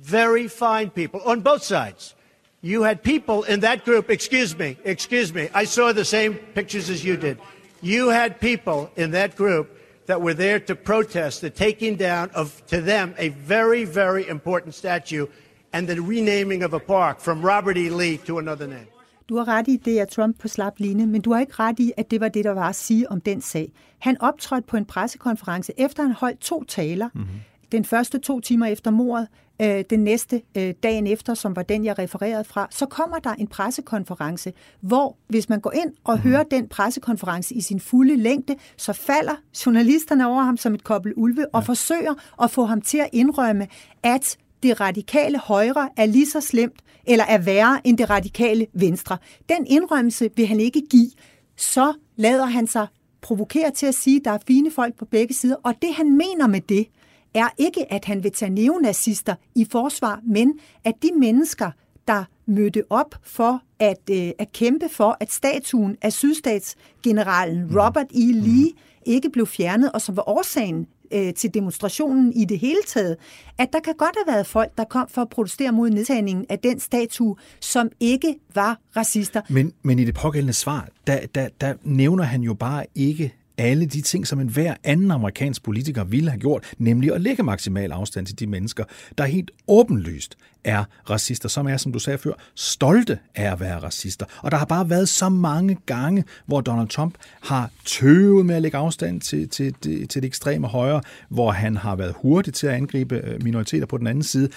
very 0.00 0.48
fine 0.48 0.90
people 0.90 1.20
on 1.24 1.40
both 1.40 1.62
sides. 1.62 2.14
You 2.60 2.82
had 2.82 3.02
people 3.02 3.44
in 3.44 3.60
that 3.60 3.84
group, 3.84 4.10
excuse 4.10 4.56
me, 4.56 4.76
excuse 4.84 5.32
me, 5.32 5.48
I 5.54 5.64
saw 5.64 5.92
the 5.92 6.04
same 6.04 6.34
pictures 6.34 6.90
as 6.90 7.04
you 7.04 7.16
did. 7.16 7.38
You 7.80 8.08
had 8.08 8.40
people 8.40 8.90
in 8.96 9.12
that 9.12 9.36
group 9.36 9.78
that 10.06 10.20
were 10.20 10.34
there 10.34 10.58
to 10.58 10.74
protest 10.74 11.42
the 11.42 11.50
taking 11.50 11.96
down 11.96 12.30
of, 12.30 12.64
to 12.66 12.80
them, 12.80 13.14
a 13.18 13.28
very, 13.28 13.84
very 13.84 14.26
important 14.26 14.74
statue 14.74 15.26
and 15.72 15.86
the 15.86 16.00
renaming 16.00 16.62
of 16.62 16.72
a 16.72 16.80
park 16.80 17.20
from 17.20 17.42
Robert 17.42 17.76
E. 17.76 17.90
Lee 17.90 18.16
to 18.18 18.38
another 18.38 18.66
name. 18.66 18.88
Du 19.28 19.36
har 19.36 19.48
ret 19.48 19.68
i, 19.68 19.76
det 19.76 20.00
er 20.00 20.04
Trump 20.04 20.38
på 20.38 20.48
slap 20.48 20.78
line, 20.78 21.06
men 21.06 21.20
du 21.20 21.32
har 21.32 21.40
ikke 21.40 21.52
ret 21.58 21.78
i, 21.78 21.92
at 21.96 22.10
det 22.10 22.20
var 22.20 22.28
det, 22.28 22.44
der 22.44 22.50
var 22.50 22.68
at 22.68 22.74
sige 22.74 23.10
om 23.10 23.20
den 23.20 23.40
sag. 23.40 23.72
Han 23.98 24.20
optrådte 24.20 24.66
på 24.66 24.76
en 24.76 24.84
pressekonference, 24.84 25.72
efter 25.76 26.02
han 26.02 26.12
holdt 26.12 26.40
to 26.40 26.64
taler. 26.64 27.08
Mm-hmm. 27.14 27.30
Den 27.72 27.84
første 27.84 28.18
to 28.18 28.40
timer 28.40 28.66
efter 28.66 28.90
mordet, 28.90 29.28
øh, 29.62 29.84
den 29.90 30.04
næste 30.04 30.42
øh, 30.56 30.74
dagen 30.82 31.06
efter, 31.06 31.34
som 31.34 31.56
var 31.56 31.62
den, 31.62 31.84
jeg 31.84 31.98
refererede 31.98 32.44
fra, 32.44 32.68
så 32.70 32.86
kommer 32.86 33.18
der 33.18 33.34
en 33.34 33.46
pressekonference, 33.46 34.52
hvor 34.80 35.16
hvis 35.28 35.48
man 35.48 35.60
går 35.60 35.72
ind 35.72 35.92
og 36.04 36.14
mm-hmm. 36.14 36.30
hører 36.30 36.42
den 36.42 36.68
pressekonference 36.68 37.54
i 37.54 37.60
sin 37.60 37.80
fulde 37.80 38.16
længde, 38.16 38.56
så 38.76 38.92
falder 38.92 39.34
journalisterne 39.66 40.26
over 40.26 40.42
ham 40.42 40.56
som 40.56 40.74
et 40.74 40.84
kobbel 40.84 41.12
ulve 41.16 41.54
og 41.54 41.64
forsøger 41.64 42.14
at 42.42 42.50
få 42.50 42.64
ham 42.64 42.80
til 42.80 42.98
at 42.98 43.08
indrømme, 43.12 43.66
at 44.02 44.38
det 44.62 44.80
radikale 44.80 45.38
højre 45.38 45.88
er 45.96 46.06
lige 46.06 46.26
så 46.26 46.40
slemt 46.40 46.82
eller 47.06 47.24
er 47.24 47.38
værre 47.38 47.80
end 47.84 47.98
det 47.98 48.10
radikale 48.10 48.66
venstre. 48.72 49.18
Den 49.48 49.66
indrømmelse 49.66 50.30
vil 50.36 50.46
han 50.46 50.60
ikke 50.60 50.82
give. 50.90 51.10
Så 51.56 51.92
lader 52.16 52.46
han 52.46 52.66
sig 52.66 52.86
provokere 53.20 53.70
til 53.70 53.86
at 53.86 53.94
sige, 53.94 54.16
at 54.16 54.24
der 54.24 54.30
er 54.30 54.38
fine 54.46 54.70
folk 54.70 54.98
på 54.98 55.04
begge 55.04 55.34
sider, 55.34 55.56
og 55.62 55.74
det 55.82 55.94
han 55.94 56.16
mener 56.16 56.46
med 56.46 56.60
det, 56.60 56.88
er 57.34 57.48
ikke, 57.58 57.92
at 57.92 58.04
han 58.04 58.24
vil 58.24 58.32
tage 58.32 58.50
neonazister 58.50 59.34
i 59.54 59.66
forsvar, 59.70 60.20
men 60.26 60.58
at 60.84 60.94
de 61.02 61.10
mennesker, 61.16 61.70
der 62.08 62.24
mødte 62.46 62.82
op 62.90 63.14
for 63.22 63.62
at, 63.78 64.10
øh, 64.10 64.30
at 64.38 64.52
kæmpe 64.52 64.88
for, 64.88 65.16
at 65.20 65.32
statuen 65.32 65.96
af 66.02 66.12
sydstatsgeneralen 66.12 67.80
Robert 67.80 68.06
E. 68.14 68.32
Lee 68.32 68.72
ikke 69.06 69.30
blev 69.30 69.46
fjernet, 69.46 69.92
og 69.92 70.00
som 70.00 70.16
var 70.16 70.28
årsagen 70.28 70.86
øh, 71.12 71.34
til 71.34 71.54
demonstrationen 71.54 72.32
i 72.32 72.44
det 72.44 72.58
hele 72.58 72.82
taget, 72.86 73.16
at 73.58 73.68
der 73.72 73.80
kan 73.80 73.94
godt 73.98 74.16
have 74.16 74.34
været 74.34 74.46
folk, 74.46 74.78
der 74.78 74.84
kom 74.84 75.08
for 75.08 75.22
at 75.22 75.28
protestere 75.28 75.72
mod 75.72 75.90
nedtagningen 75.90 76.46
af 76.48 76.58
den 76.58 76.80
statue, 76.80 77.36
som 77.60 77.90
ikke 78.00 78.34
var 78.54 78.80
racister. 78.96 79.40
Men, 79.48 79.72
men 79.82 79.98
i 79.98 80.04
det 80.04 80.14
pågældende 80.14 80.52
svar, 80.52 80.88
der, 81.06 81.26
der, 81.34 81.48
der 81.60 81.74
nævner 81.82 82.24
han 82.24 82.42
jo 82.42 82.54
bare 82.54 82.86
ikke 82.94 83.34
alle 83.58 83.86
de 83.86 84.00
ting, 84.00 84.26
som 84.26 84.40
en 84.40 84.48
hver 84.48 84.74
anden 84.84 85.10
amerikansk 85.10 85.62
politiker 85.62 86.04
ville 86.04 86.30
have 86.30 86.40
gjort, 86.40 86.74
nemlig 86.78 87.14
at 87.14 87.20
lægge 87.20 87.42
maksimal 87.42 87.92
afstand 87.92 88.26
til 88.26 88.38
de 88.38 88.46
mennesker, 88.46 88.84
der 89.18 89.24
helt 89.24 89.50
åbenlyst 89.68 90.36
er 90.64 90.84
racister, 91.10 91.48
som 91.48 91.68
er, 91.68 91.76
som 91.76 91.92
du 91.92 91.98
sagde 91.98 92.18
før, 92.18 92.32
stolte 92.54 93.18
af 93.34 93.52
at 93.52 93.60
være 93.60 93.78
racister. 93.78 94.26
Og 94.42 94.50
der 94.50 94.56
har 94.56 94.64
bare 94.64 94.90
været 94.90 95.08
så 95.08 95.28
mange 95.28 95.76
gange, 95.86 96.24
hvor 96.46 96.60
Donald 96.60 96.88
Trump 96.88 97.14
har 97.42 97.70
tøvet 97.84 98.46
med 98.46 98.54
at 98.54 98.62
lægge 98.62 98.78
afstand 98.78 99.20
til, 99.20 99.48
til, 99.48 99.74
til, 99.82 100.08
til 100.08 100.22
det 100.22 100.28
ekstreme 100.28 100.66
højre, 100.66 101.00
hvor 101.28 101.50
han 101.50 101.76
har 101.76 101.96
været 101.96 102.14
hurtig 102.16 102.54
til 102.54 102.66
at 102.66 102.74
angribe 102.74 103.16
øh, 103.24 103.42
minoriteter 103.42 103.86
på 103.86 103.98
den 103.98 104.06
anden 104.06 104.24
side, 104.24 104.48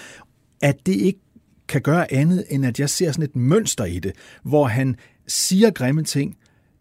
at 0.62 0.86
det 0.86 0.94
ikke 0.94 1.20
kan 1.68 1.80
gøre 1.80 2.12
andet, 2.12 2.44
end 2.50 2.66
at 2.66 2.80
jeg 2.80 2.90
ser 2.90 3.12
sådan 3.12 3.24
et 3.24 3.36
mønster 3.36 3.84
i 3.84 3.98
det, 3.98 4.12
hvor 4.42 4.66
han 4.66 4.96
siger 5.26 5.70
grimme 5.70 6.04
ting, 6.04 6.36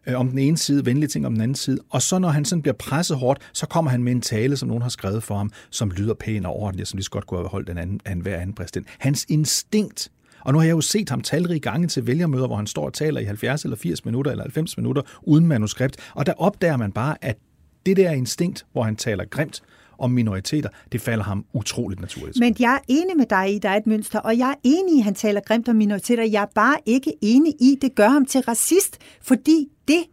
øh, 0.07 0.19
om 0.19 0.29
den 0.29 0.39
ene 0.39 0.57
side, 0.57 0.85
venlige 0.85 1.07
ting 1.07 1.25
om 1.25 1.33
den 1.33 1.41
anden 1.41 1.55
side, 1.55 1.77
og 1.89 2.01
så 2.01 2.19
når 2.19 2.29
han 2.29 2.45
sådan 2.45 2.61
bliver 2.61 2.75
presset 2.75 3.17
hårdt, 3.17 3.41
så 3.53 3.67
kommer 3.67 3.91
han 3.91 4.03
med 4.03 4.11
en 4.11 4.21
tale, 4.21 4.57
som 4.57 4.67
nogen 4.67 4.81
har 4.81 4.89
skrevet 4.89 5.23
for 5.23 5.37
ham, 5.37 5.51
som 5.69 5.91
lyder 5.91 6.13
pæn 6.13 6.45
og 6.45 6.55
ordentlig, 6.55 6.87
som 6.87 6.97
lige 6.97 7.03
så 7.03 7.11
godt 7.11 7.27
kunne 7.27 7.39
have 7.39 7.49
holdt 7.49 7.69
en 7.69 7.77
anden, 7.77 8.01
en 8.11 8.19
hver 8.19 8.37
anden 8.37 8.55
præsident. 8.55 8.87
Hans 8.99 9.25
instinkt, 9.29 10.11
og 10.39 10.53
nu 10.53 10.59
har 10.59 10.65
jeg 10.65 10.71
jo 10.71 10.81
set 10.81 11.09
ham 11.09 11.21
talrige 11.21 11.59
gange 11.59 11.87
til 11.87 12.07
vælgermøder, 12.07 12.47
hvor 12.47 12.55
han 12.55 12.67
står 12.67 12.85
og 12.85 12.93
taler 12.93 13.21
i 13.21 13.23
70 13.23 13.63
eller 13.63 13.77
80 13.77 14.05
minutter 14.05 14.31
eller 14.31 14.43
90 14.43 14.77
minutter 14.77 15.01
uden 15.21 15.47
manuskript, 15.47 15.97
og 16.13 16.25
der 16.25 16.33
opdager 16.37 16.77
man 16.77 16.91
bare, 16.91 17.15
at 17.21 17.37
det 17.85 17.97
der 17.97 18.11
instinkt, 18.11 18.65
hvor 18.71 18.83
han 18.83 18.95
taler 18.95 19.25
grimt, 19.25 19.61
om 20.01 20.11
minoriteter, 20.11 20.69
det 20.91 21.01
falder 21.01 21.23
ham 21.23 21.45
utroligt 21.53 22.01
naturligt. 22.01 22.39
Men 22.39 22.55
jeg 22.59 22.73
er 22.73 22.79
enig 22.87 23.17
med 23.17 23.25
dig 23.25 23.55
i, 23.55 23.59
der 23.59 23.69
er 23.69 23.77
et 23.77 23.87
mønster, 23.87 24.19
og 24.19 24.37
jeg 24.37 24.49
er 24.49 24.55
enig 24.63 24.95
i, 24.95 24.99
at 24.99 25.03
han 25.03 25.15
taler 25.15 25.41
grimt 25.41 25.69
om 25.69 25.75
minoriteter. 25.75 26.23
Jeg 26.23 26.41
er 26.41 26.51
bare 26.55 26.77
ikke 26.85 27.13
enig 27.21 27.53
i, 27.59 27.77
det 27.81 27.95
gør 27.95 28.09
ham 28.09 28.25
til 28.25 28.41
racist, 28.41 28.97
fordi 29.21 29.67
det, 29.87 30.03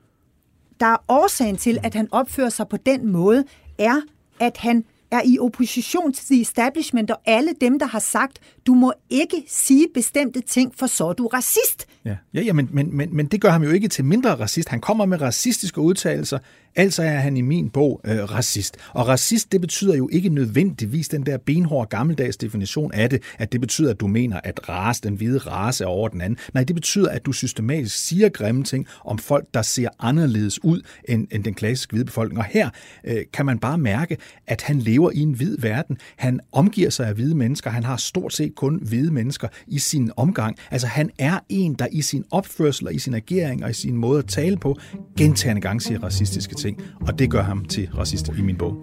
der 0.80 0.86
er 0.86 0.96
årsagen 1.08 1.56
til, 1.56 1.78
at 1.82 1.94
han 1.94 2.08
opfører 2.12 2.48
sig 2.48 2.68
på 2.68 2.76
den 2.76 3.12
måde, 3.12 3.44
er, 3.78 4.00
at 4.40 4.56
han 4.56 4.84
er 5.10 5.22
i 5.24 5.38
opposition 5.38 6.12
til 6.12 6.26
the 6.26 6.40
establishment 6.40 7.10
og 7.10 7.20
alle 7.26 7.50
dem, 7.60 7.78
der 7.78 7.86
har 7.86 7.98
sagt, 7.98 8.38
du 8.66 8.74
må 8.74 8.92
ikke 9.10 9.44
sige 9.48 9.86
bestemte 9.94 10.40
ting, 10.40 10.74
for 10.76 10.86
så 10.86 11.08
er 11.08 11.12
du 11.12 11.26
racist. 11.26 11.86
Ja, 12.04 12.16
ja, 12.34 12.40
ja 12.40 12.52
men, 12.52 12.68
men, 12.72 12.96
men, 12.96 13.16
men 13.16 13.26
det 13.26 13.40
gør 13.40 13.50
ham 13.50 13.62
jo 13.62 13.70
ikke 13.70 13.88
til 13.88 14.04
mindre 14.04 14.34
racist. 14.34 14.68
Han 14.68 14.80
kommer 14.80 15.06
med 15.06 15.20
racistiske 15.20 15.80
udtalelser, 15.80 16.38
altså 16.78 17.02
er 17.02 17.18
han 17.18 17.36
i 17.36 17.40
min 17.40 17.70
bog 17.70 18.00
øh, 18.04 18.18
racist. 18.18 18.76
Og 18.90 19.08
racist, 19.08 19.52
det 19.52 19.60
betyder 19.60 19.96
jo 19.96 20.08
ikke 20.12 20.28
nødvendigvis 20.28 21.08
den 21.08 21.26
der 21.26 21.38
benhårde 21.38 21.88
gammeldags 21.88 22.36
definition 22.36 22.92
af 22.92 23.10
det, 23.10 23.22
at 23.38 23.52
det 23.52 23.60
betyder, 23.60 23.90
at 23.90 24.00
du 24.00 24.06
mener, 24.06 24.40
at 24.44 24.68
race, 24.68 25.00
den 25.02 25.14
hvide 25.14 25.38
race 25.38 25.84
er 25.84 25.88
over 25.88 26.08
den 26.08 26.20
anden. 26.20 26.38
Nej, 26.54 26.64
det 26.64 26.76
betyder, 26.76 27.10
at 27.10 27.26
du 27.26 27.32
systematisk 27.32 28.06
siger 28.06 28.28
grimme 28.28 28.64
ting 28.64 28.86
om 29.04 29.18
folk, 29.18 29.46
der 29.54 29.62
ser 29.62 29.88
anderledes 29.98 30.64
ud 30.64 30.80
end, 31.08 31.26
end 31.30 31.44
den 31.44 31.54
klassiske 31.54 31.92
hvide 31.92 32.04
befolkning. 32.04 32.38
Og 32.38 32.44
her 32.44 32.70
øh, 33.04 33.24
kan 33.32 33.46
man 33.46 33.58
bare 33.58 33.78
mærke, 33.78 34.16
at 34.46 34.62
han 34.62 34.78
lever 34.78 35.10
i 35.14 35.20
en 35.20 35.32
hvid 35.32 35.58
verden. 35.58 35.96
Han 36.16 36.40
omgiver 36.52 36.90
sig 36.90 37.08
af 37.08 37.14
hvide 37.14 37.34
mennesker. 37.34 37.70
Han 37.70 37.84
har 37.84 37.96
stort 37.96 38.32
set 38.32 38.54
kun 38.54 38.80
hvide 38.82 39.12
mennesker 39.12 39.48
i 39.66 39.78
sin 39.78 40.10
omgang. 40.16 40.56
Altså 40.70 40.86
han 40.86 41.10
er 41.18 41.38
en, 41.48 41.74
der 41.74 41.86
i 41.92 42.02
sin 42.02 42.24
opførsel 42.30 42.86
og 42.86 42.94
i 42.94 42.98
sin 42.98 43.14
agering 43.14 43.64
og 43.64 43.70
i 43.70 43.74
sin 43.74 43.96
måde 43.96 44.18
at 44.18 44.26
tale 44.26 44.56
på, 44.56 44.78
gentagende 45.16 45.62
gange 45.62 45.80
siger 45.80 46.02
racistiske 46.02 46.54
ting. 46.68 46.82
Og 47.06 47.18
det 47.18 47.30
gør 47.30 47.42
ham 47.42 47.64
til 47.64 47.88
racist 47.98 48.28
i 48.38 48.42
min 48.42 48.56
bog. 48.56 48.76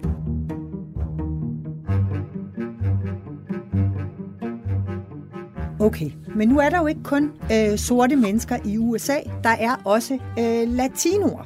Okay, 5.80 6.10
men 6.36 6.48
nu 6.48 6.58
er 6.58 6.70
der 6.70 6.78
jo 6.78 6.86
ikke 6.86 7.02
kun 7.02 7.32
øh, 7.52 7.78
sorte 7.78 8.16
mennesker 8.16 8.58
i 8.64 8.78
USA, 8.78 9.16
der 9.44 9.50
er 9.50 9.76
også 9.84 10.18
øh, 10.38 10.68
latinoer, 10.68 11.44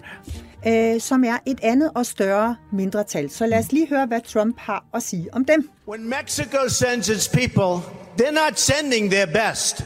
øh, 0.67 1.01
som 1.01 1.25
er 1.25 1.39
et 1.47 1.59
andet 1.63 1.91
og 1.95 2.07
større 2.07 2.57
mindretal. 2.73 3.31
Så 3.31 3.47
lad 3.47 3.59
os 3.59 3.73
lige 3.73 3.89
høre, 3.89 4.07
hvad 4.07 4.21
Trump 4.21 4.59
har 4.59 4.85
at 4.95 5.03
sige 5.03 5.29
om 5.33 5.45
dem. 5.45 5.71
When 5.89 6.09
Mexico 6.09 6.59
sends 6.69 7.09
its 7.09 7.29
people, 7.29 7.85
they're 8.19 8.49
not 8.49 8.61
sending 8.61 9.11
their 9.11 9.27
best. 9.27 9.85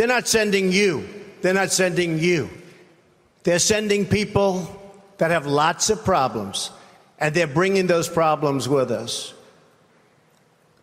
They're 0.00 0.14
not 0.14 0.28
sending 0.28 0.74
you. 0.74 1.00
They're 1.42 1.60
not 1.60 1.72
sending 1.72 2.20
you. 2.20 2.46
They're 3.48 3.58
sending 3.58 4.08
people 4.08 4.83
that 5.18 5.30
have 5.30 5.46
lots 5.46 5.90
of 5.90 6.04
problems, 6.04 6.70
and 7.18 7.34
they're 7.34 7.54
bringing 7.54 7.86
those 7.88 8.08
problems 8.08 8.68
with 8.68 8.90
us. 8.90 9.34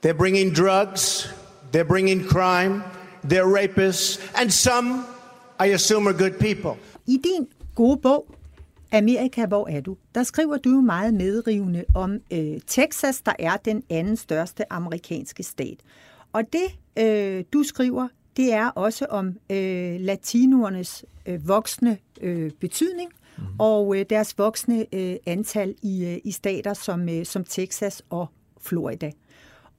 They're 0.01 0.17
bringing 0.17 0.53
drugs, 0.53 1.27
they're 1.71 1.85
bringing 1.85 2.23
crime, 2.27 2.83
they're 3.23 3.45
rapists, 3.45 4.19
and 4.35 4.51
some, 4.51 5.05
I 5.59 5.67
assume, 5.73 6.07
are 6.07 6.13
good 6.13 6.39
people. 6.39 6.77
I 7.07 7.17
din 7.23 7.47
gode 7.75 8.01
bog, 8.01 8.25
Amerika, 8.91 9.45
hvor 9.45 9.67
er 9.69 9.81
du? 9.81 9.97
Der 10.15 10.23
skriver 10.23 10.57
du 10.57 10.69
jo 10.69 10.81
meget 10.81 11.13
medrivende 11.13 11.85
om 11.95 12.19
øh, 12.33 12.59
Texas, 12.67 13.21
der 13.21 13.33
er 13.39 13.57
den 13.57 13.83
anden 13.89 14.17
største 14.17 14.73
amerikanske 14.73 15.43
stat. 15.43 15.77
Og 16.33 16.43
det, 16.53 16.77
øh, 16.97 17.43
du 17.53 17.63
skriver, 17.63 18.07
det 18.37 18.53
er 18.53 18.67
også 18.67 19.05
om 19.05 19.27
øh, 19.49 19.99
latinoernes 19.99 21.05
øh, 21.25 21.47
voksne 21.47 21.97
øh, 22.21 22.51
betydning 22.51 23.11
mm. 23.37 23.43
og 23.59 23.97
øh, 23.97 24.05
deres 24.09 24.37
voksne 24.37 24.85
øh, 24.95 25.15
antal 25.25 25.75
i, 25.81 26.05
øh, 26.05 26.19
i 26.23 26.31
stater 26.31 26.73
som, 26.73 27.09
øh, 27.09 27.25
som 27.25 27.43
Texas 27.43 28.03
og 28.09 28.27
Florida. 28.61 29.11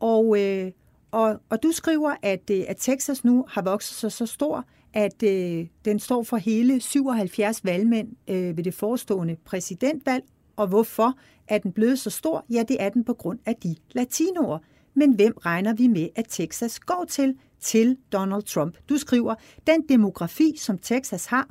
Og, 0.00 0.40
øh, 0.40 0.70
og, 1.10 1.40
og 1.50 1.62
du 1.62 1.72
skriver, 1.72 2.14
at, 2.22 2.50
øh, 2.50 2.64
at 2.68 2.76
Texas 2.76 3.24
nu 3.24 3.44
har 3.48 3.62
vokset 3.62 3.96
sig 3.96 4.12
så 4.12 4.26
stor, 4.26 4.66
at 4.94 5.22
øh, 5.22 5.66
den 5.84 5.98
står 5.98 6.22
for 6.22 6.36
hele 6.36 6.80
77 6.80 7.64
valgmænd 7.64 8.08
øh, 8.28 8.56
ved 8.56 8.64
det 8.64 8.74
forestående 8.74 9.36
præsidentvalg. 9.44 10.24
Og 10.56 10.66
hvorfor 10.66 11.18
er 11.48 11.58
den 11.58 11.72
blevet 11.72 11.98
så 11.98 12.10
stor? 12.10 12.44
Ja, 12.50 12.62
det 12.68 12.76
er 12.80 12.88
den 12.88 13.04
på 13.04 13.14
grund 13.14 13.38
af 13.46 13.56
de 13.56 13.76
latinoer. 13.92 14.58
Men 14.94 15.12
hvem 15.12 15.36
regner 15.36 15.74
vi 15.74 15.86
med, 15.86 16.08
at 16.16 16.26
Texas 16.28 16.80
går 16.80 17.04
til? 17.08 17.36
Til 17.60 17.96
Donald 18.12 18.42
Trump. 18.42 18.76
Du 18.88 18.96
skriver, 18.96 19.34
den 19.66 19.82
demografi, 19.88 20.54
som 20.56 20.78
Texas 20.78 21.26
har, 21.26 21.48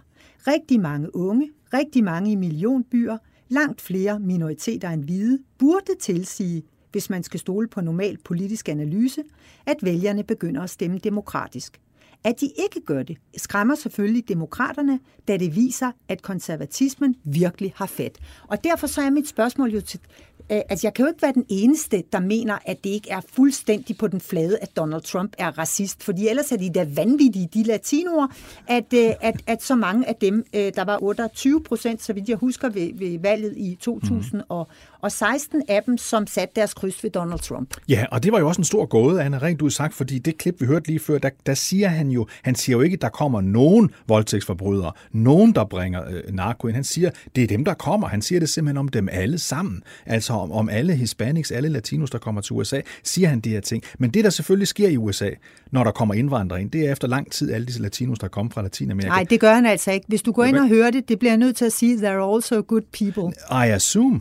rigtig 0.48 0.80
mange 0.80 1.16
unge, 1.16 1.52
rigtig 1.74 2.04
mange 2.04 2.32
i 2.32 2.36
millionbyer, 2.36 3.18
langt 3.50 3.82
flere 3.82 4.20
minoriteter 4.20 4.90
end 4.90 5.04
hvide, 5.04 5.40
burde 5.58 5.96
tilsige, 6.00 6.64
hvis 6.92 7.10
man 7.10 7.24
skal 7.24 7.40
stole 7.40 7.68
på 7.68 7.82
normal 7.82 8.18
politisk 8.24 8.70
analyse, 8.70 9.24
at 9.66 9.78
vælgerne 9.82 10.24
begynder 10.24 10.62
at 10.62 10.70
stemme 10.70 10.98
demokratisk. 10.98 11.82
At 12.24 12.42
de 12.42 12.46
ikke 12.46 12.82
gør 12.86 13.04
det, 13.04 13.18
skræmmer 13.38 13.76
selvfølgelig 13.76 14.28
demokraterne, 14.28 15.00
da 15.28 15.38
det 15.38 15.56
viser, 15.56 15.92
at 16.10 16.22
konservatismen 16.22 17.16
virkelig 17.24 17.74
har 17.76 17.86
fat. 17.86 18.18
Og 18.48 18.64
derfor 18.64 18.88
så 18.88 19.02
er 19.02 19.10
mit 19.10 19.28
spørgsmål 19.28 19.70
jo 19.70 19.82
til, 19.82 20.00
øh, 20.52 20.62
altså 20.70 20.88
jeg 20.88 20.94
kan 20.94 21.06
jo 21.06 21.10
ikke 21.10 21.22
være 21.22 21.34
den 21.34 21.46
eneste, 21.50 22.04
der 22.14 22.20
mener, 22.20 22.58
at 22.66 22.84
det 22.84 22.90
ikke 22.90 23.10
er 23.10 23.22
fuldstændig 23.34 23.98
på 23.98 24.08
den 24.08 24.22
flade, 24.22 24.58
at 24.62 24.78
Donald 24.78 25.02
Trump 25.02 25.34
er 25.38 25.58
racist, 25.58 26.04
fordi 26.04 26.28
ellers 26.28 26.52
er 26.52 26.58
de 26.58 26.70
da 26.70 26.88
vanvittige, 26.96 27.50
de 27.54 27.64
latinoer, 27.64 28.28
at, 28.68 28.94
øh, 28.94 29.12
at, 29.22 29.42
at 29.48 29.64
så 29.64 29.76
mange 29.76 30.10
af 30.10 30.16
dem, 30.16 30.46
øh, 30.56 30.72
der 30.76 30.84
var 30.84 31.04
28 31.04 31.64
procent, 31.64 32.04
så 32.04 32.14
vidt 32.14 32.30
jeg 32.30 32.38
husker, 32.38 32.70
ved, 32.70 32.90
ved 32.94 33.20
valget 33.20 33.54
i 33.58 33.78
2000 33.82 34.42
og, 34.50 34.68
og 35.02 35.12
16 35.12 35.64
af 35.68 35.84
dem, 35.84 35.98
som 35.98 36.28
satte 36.28 36.56
deres 36.56 36.74
kryds 36.74 37.04
ved 37.04 37.12
Donald 37.12 37.40
Trump. 37.40 37.76
Ja, 37.90 38.06
og 38.12 38.24
det 38.24 38.32
var 38.32 38.40
jo 38.40 38.48
også 38.48 38.62
en 38.62 38.66
stor 38.66 38.86
gåde, 38.86 39.24
Anna, 39.24 39.38
rent 39.38 39.62
ud 39.62 39.70
sagt, 39.70 39.94
fordi 39.94 40.20
det 40.20 40.38
klip, 40.38 40.62
vi 40.62 40.66
hørte 40.66 40.88
lige 40.88 41.00
før, 41.00 41.18
der, 41.18 41.30
der 41.46 41.54
siger 41.54 41.88
han 41.88 42.11
jo, 42.12 42.28
han 42.44 42.56
siger 42.56 42.78
jo 42.78 42.82
ikke, 42.82 42.94
at 42.94 43.02
der 43.02 43.10
kommer 43.10 43.42
nogen 43.42 43.90
voldtægtsforbrydere, 44.08 44.92
nogen, 45.12 45.56
der 45.56 45.66
bringer 45.66 46.04
øh, 46.10 46.36
narko 46.36 46.68
ind. 46.68 46.76
Han 46.76 46.84
siger, 46.84 47.10
det 47.36 47.44
er 47.44 47.48
dem, 47.48 47.66
der 47.66 47.74
kommer. 47.74 48.08
Han 48.08 48.22
siger 48.22 48.40
det 48.40 48.50
simpelthen 48.50 48.78
om 48.78 48.88
dem 48.88 49.10
alle 49.12 49.38
sammen. 49.38 49.84
Altså 50.06 50.34
om, 50.34 50.52
om 50.52 50.70
alle 50.70 50.96
hispanics, 50.96 51.52
alle 51.52 51.70
latinos, 51.70 52.10
der 52.10 52.18
kommer 52.18 52.42
til 52.42 52.54
USA, 52.54 52.82
siger 53.04 53.28
han 53.28 53.40
de 53.40 53.50
her 53.50 53.62
ting. 53.62 53.84
Men 54.00 54.10
det, 54.10 54.24
der 54.24 54.30
selvfølgelig 54.30 54.68
sker 54.68 54.90
i 54.90 54.98
USA, 54.98 55.30
når 55.72 55.84
der 55.84 55.92
kommer 55.92 56.14
indvandrere 56.14 56.62
ind, 56.62 56.72
det 56.72 56.88
er 56.88 56.92
efter 56.92 57.08
lang 57.08 57.32
tid 57.32 57.52
alle 57.52 57.66
disse 57.66 57.82
latinos, 57.82 58.20
der 58.20 58.28
kommer 58.28 58.52
fra 58.52 58.62
Latinamerika. 58.62 59.10
Nej, 59.10 59.26
det 59.30 59.40
gør 59.40 59.54
han 59.54 59.66
altså 59.66 59.92
ikke. 59.92 60.06
Hvis 60.08 60.22
du 60.22 60.32
går 60.32 60.44
ind 60.44 60.58
og 60.58 60.68
hører 60.68 60.92
det, 60.92 61.10
det 61.10 61.20
bliver 61.20 61.36
nødt 61.36 61.56
til 61.56 61.66
at 61.66 61.74
sige, 61.74 61.98
there 61.98 62.10
are 62.10 62.36
also 62.36 62.64
good 62.68 62.82
people. 62.92 63.34
I 63.52 63.70
assume. 63.70 64.20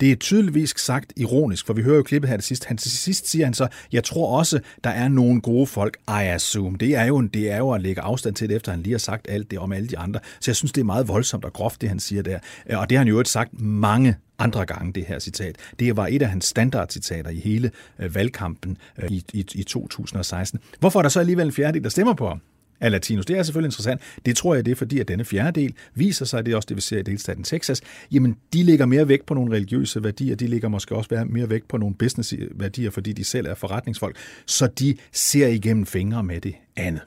Det 0.00 0.12
er 0.12 0.16
tydeligvis 0.16 0.74
sagt 0.76 1.12
ironisk, 1.16 1.66
for 1.66 1.74
vi 1.74 1.82
hører 1.82 1.96
jo 1.96 2.02
klippet 2.02 2.30
her 2.30 2.36
til 2.36 2.44
sidst. 2.44 2.64
Han 2.64 2.76
til 2.76 2.90
sidst 2.90 3.28
siger 3.28 3.44
han 3.44 3.54
så, 3.54 3.68
jeg 3.92 4.04
tror 4.04 4.38
også, 4.38 4.60
der 4.84 4.90
er 4.90 5.08
nogle 5.08 5.40
gode 5.40 5.66
folk, 5.66 5.96
I 6.08 6.12
assume. 6.12 6.76
Det 6.78 6.94
er 6.94 7.04
jo, 7.04 7.20
det 7.20 7.50
er 7.50 7.56
jo 7.56 7.70
at 7.70 7.80
lægge 7.80 8.00
afstand 8.00 8.34
til 8.34 8.48
det, 8.48 8.56
efter 8.56 8.72
han 8.72 8.82
lige 8.82 8.92
har 8.92 8.98
sagt 8.98 9.26
alt 9.28 9.50
det 9.50 9.58
om 9.58 9.72
alle 9.72 9.88
de 9.88 9.98
andre. 9.98 10.20
Så 10.40 10.50
jeg 10.50 10.56
synes, 10.56 10.72
det 10.72 10.80
er 10.80 10.84
meget 10.84 11.08
voldsomt 11.08 11.44
og 11.44 11.52
groft, 11.52 11.80
det 11.80 11.88
han 11.88 12.00
siger 12.00 12.22
der. 12.22 12.38
Øh, 12.70 12.78
og 12.78 12.90
det 12.90 12.98
har 12.98 13.04
han 13.04 13.08
jo 13.08 13.24
sagt 13.24 13.60
mange 13.60 14.16
andre 14.38 14.66
gange, 14.66 14.92
det 14.92 15.04
her 15.04 15.18
citat. 15.18 15.56
Det 15.78 15.96
var 15.96 16.06
et 16.06 16.22
af 16.22 16.28
hans 16.28 16.44
standardcitater 16.44 17.30
i 17.30 17.38
hele 17.38 17.70
øh, 17.98 18.14
valgkampen 18.14 18.76
øh, 18.98 19.10
i, 19.10 19.24
i, 19.32 19.46
i 19.54 19.62
2016. 19.62 20.60
Hvorfor 20.80 21.00
er 21.00 21.02
der 21.02 21.08
så 21.08 21.20
alligevel 21.20 21.46
en 21.46 21.52
fjerdedel, 21.52 21.84
der 21.84 21.90
stemmer 21.90 22.14
på 22.14 22.28
ham? 22.28 22.40
Af 22.80 22.90
latinos. 22.90 23.26
Det 23.26 23.38
er 23.38 23.42
selvfølgelig 23.42 23.68
interessant. 23.68 24.00
Det 24.26 24.36
tror 24.36 24.54
jeg, 24.54 24.64
det 24.64 24.72
er 24.72 24.76
fordi, 24.76 25.00
at 25.00 25.08
denne 25.08 25.24
fjerdedel 25.24 25.74
viser 25.94 26.24
sig, 26.24 26.46
det 26.46 26.52
er 26.52 26.56
også 26.56 26.66
det, 26.66 26.76
vi 26.76 26.80
ser 26.80 26.98
i 26.98 27.02
delstaten 27.02 27.44
Texas, 27.44 27.82
jamen 28.12 28.36
de 28.52 28.62
ligger 28.62 28.86
mere 28.86 29.08
vægt 29.08 29.26
på 29.26 29.34
nogle 29.34 29.54
religiøse 29.54 30.04
værdier, 30.04 30.36
de 30.36 30.46
ligger 30.46 30.68
måske 30.68 30.96
også 30.96 31.26
mere 31.28 31.50
vægt 31.50 31.68
på 31.68 31.76
nogle 31.76 31.94
business-værdier, 31.94 32.90
fordi 32.90 33.12
de 33.12 33.24
selv 33.24 33.46
er 33.46 33.54
forretningsfolk, 33.54 34.16
så 34.46 34.66
de 34.66 34.96
ser 35.12 35.46
igennem 35.46 35.86
fingre 35.86 36.22
med 36.22 36.40
det 36.40 36.54
andet. 36.76 37.02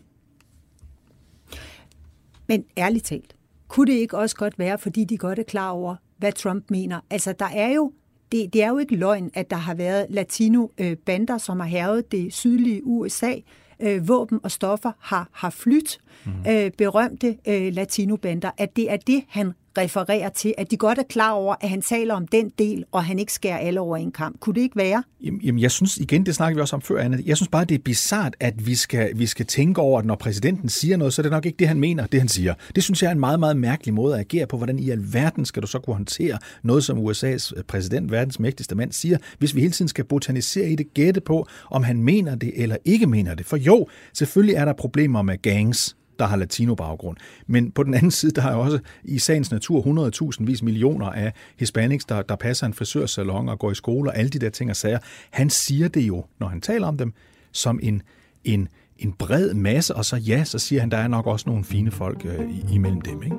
Men 2.48 2.66
ærligt 2.78 3.06
talt, 3.06 3.36
kunne 3.68 3.92
det 3.92 4.00
ikke 4.00 4.18
også 4.18 4.36
godt 4.36 4.60
være, 4.60 4.78
fordi 4.78 5.04
de 5.04 5.18
godt 5.18 5.40
er 5.40 5.44
klar 5.44 5.70
over, 5.70 5.96
hvad 6.18 6.32
Trump 6.32 6.66
mener? 6.70 7.00
Altså, 7.10 7.34
der 7.40 7.50
er 7.54 7.74
jo 7.74 7.92
det, 8.32 8.54
det 8.54 8.64
er 8.64 8.70
jo 8.70 8.78
ikke 8.78 8.96
løgn, 8.96 9.32
at 9.34 9.50
der 9.50 9.56
har 9.56 9.74
været 9.74 10.06
latino-bander, 10.10 11.36
øh, 11.36 11.40
som 11.40 11.60
har 11.60 11.68
hervet 11.68 12.12
det 12.12 12.34
sydlige 12.34 12.86
USA, 12.86 13.34
øh, 13.80 14.08
våben 14.08 14.40
og 14.44 14.52
stoffer 14.52 14.92
har, 15.00 15.30
har 15.34 15.50
flyt, 15.50 16.00
mm. 16.26 16.32
øh, 16.52 16.72
berømte 16.78 17.38
øh, 17.48 17.74
latinobander, 17.74 18.52
at 18.58 18.76
det 18.76 18.92
er 18.92 18.98
det, 18.98 19.24
han 19.28 19.54
refererer 19.78 20.30
til, 20.30 20.54
at 20.58 20.72
de 20.72 20.78
godt 20.78 20.98
er 20.98 21.04
klar 21.10 21.32
over, 21.32 21.56
at 21.62 21.70
han 21.70 21.82
taler 21.82 22.14
om 22.14 22.28
den 22.28 22.52
del, 22.60 22.84
og 22.92 23.04
han 23.04 23.20
ikke 23.20 23.34
skærer 23.34 23.58
alle 23.58 23.80
over 23.80 23.98
en 23.98 24.12
kamp. 24.12 24.40
Kunne 24.40 24.56
det 24.56 24.62
ikke 24.62 24.76
være? 24.76 25.04
Jamen, 25.22 25.60
jeg 25.60 25.72
synes, 25.72 25.98
igen, 25.98 26.26
det 26.26 26.36
snakker 26.36 26.56
vi 26.56 26.62
også 26.62 26.76
om 26.76 26.82
før, 26.82 27.02
Anna. 27.02 27.18
Jeg 27.26 27.38
synes 27.38 27.50
bare, 27.50 27.66
det 27.66 27.76
er 27.76 27.80
bizart, 27.80 28.36
at 28.40 28.68
vi 28.68 28.76
skal, 28.76 29.12
vi 29.16 29.26
skal 29.26 29.46
tænke 29.46 29.82
over, 29.82 30.00
at 30.00 30.06
når 30.06 30.16
præsidenten 30.16 30.70
siger 30.70 30.98
noget, 30.98 31.14
så 31.14 31.22
er 31.22 31.24
det 31.24 31.32
nok 31.32 31.46
ikke 31.46 31.58
det, 31.58 31.68
han 31.68 31.80
mener, 31.80 32.06
det 32.06 32.20
han 32.20 32.28
siger. 32.28 32.54
Det 32.76 32.84
synes 32.84 33.02
jeg 33.02 33.08
er 33.08 33.12
en 33.12 33.20
meget, 33.20 33.40
meget 33.40 33.58
mærkelig 33.58 33.94
måde 33.94 34.14
at 34.14 34.20
agere 34.20 34.48
på. 34.48 34.58
Hvordan 34.58 34.80
i 34.80 34.90
alverden 34.90 35.46
skal 35.46 35.62
du 35.62 35.68
så 35.68 35.80
kunne 35.80 35.96
håndtere 35.96 36.38
noget, 36.64 36.84
som 36.84 36.98
USA's 36.98 37.52
øh, 37.58 37.64
præsident, 37.64 38.12
verdens 38.12 38.40
mægtigste 38.40 38.76
mand, 38.76 38.92
siger, 38.92 39.18
hvis 39.40 39.56
vi 39.56 39.62
hele 39.62 39.74
tiden 39.74 39.90
skal 39.90 40.06
botanisere 40.06 40.70
i 40.70 40.76
det, 40.76 40.94
gætte 40.94 41.22
på, 41.22 41.48
om 41.72 41.84
han 41.84 42.04
mener 42.04 42.36
det 42.36 42.52
eller 42.56 42.78
ikke 42.86 43.08
mener 43.08 43.36
det. 43.36 43.46
For 43.46 43.58
jo, 43.58 43.88
selvfølgelig 44.14 44.56
er 44.56 44.66
der 44.66 44.74
problemer 44.74 45.22
med 45.22 45.42
gangs, 45.42 45.96
der 46.20 46.26
har 46.26 46.38
latino-baggrund. 46.38 47.18
Men 47.48 47.72
på 47.72 47.84
den 47.84 47.94
anden 47.94 48.12
side, 48.12 48.32
der 48.32 48.44
er 48.44 48.56
også 48.56 48.80
i 49.04 49.20
sagens 49.20 49.52
natur 49.52 50.10
100.000 50.40 50.46
vis 50.46 50.64
millioner 50.64 51.10
af 51.10 51.34
hispanics, 51.60 52.06
der, 52.06 52.22
der 52.22 52.36
passer 52.36 52.68
en 52.68 52.74
frisørsalon 52.74 53.50
og 53.50 53.60
går 53.60 53.72
i 53.72 53.76
skole 53.76 54.10
og 54.10 54.18
alle 54.18 54.30
de 54.30 54.40
der 54.40 54.50
ting 54.50 54.70
og 54.70 54.76
sager. 54.76 55.00
Han 55.30 55.50
siger 55.50 55.88
det 55.88 56.02
jo, 56.02 56.26
når 56.40 56.48
han 56.48 56.62
taler 56.62 56.88
om 56.88 56.98
dem, 56.98 57.14
som 57.52 57.80
en, 57.84 58.02
en, 58.44 58.68
en 58.98 59.14
bred 59.14 59.54
masse, 59.54 59.96
og 59.96 60.06
så 60.06 60.16
ja, 60.16 60.44
så 60.44 60.60
siger 60.60 60.80
han, 60.80 60.92
der 60.92 60.98
er 60.98 61.08
nok 61.08 61.28
også 61.28 61.50
nogle 61.50 61.64
fine 61.64 61.92
folk 61.92 62.26
øh, 62.26 62.74
imellem 62.74 63.02
dem. 63.02 63.24
Ikke? 63.24 63.36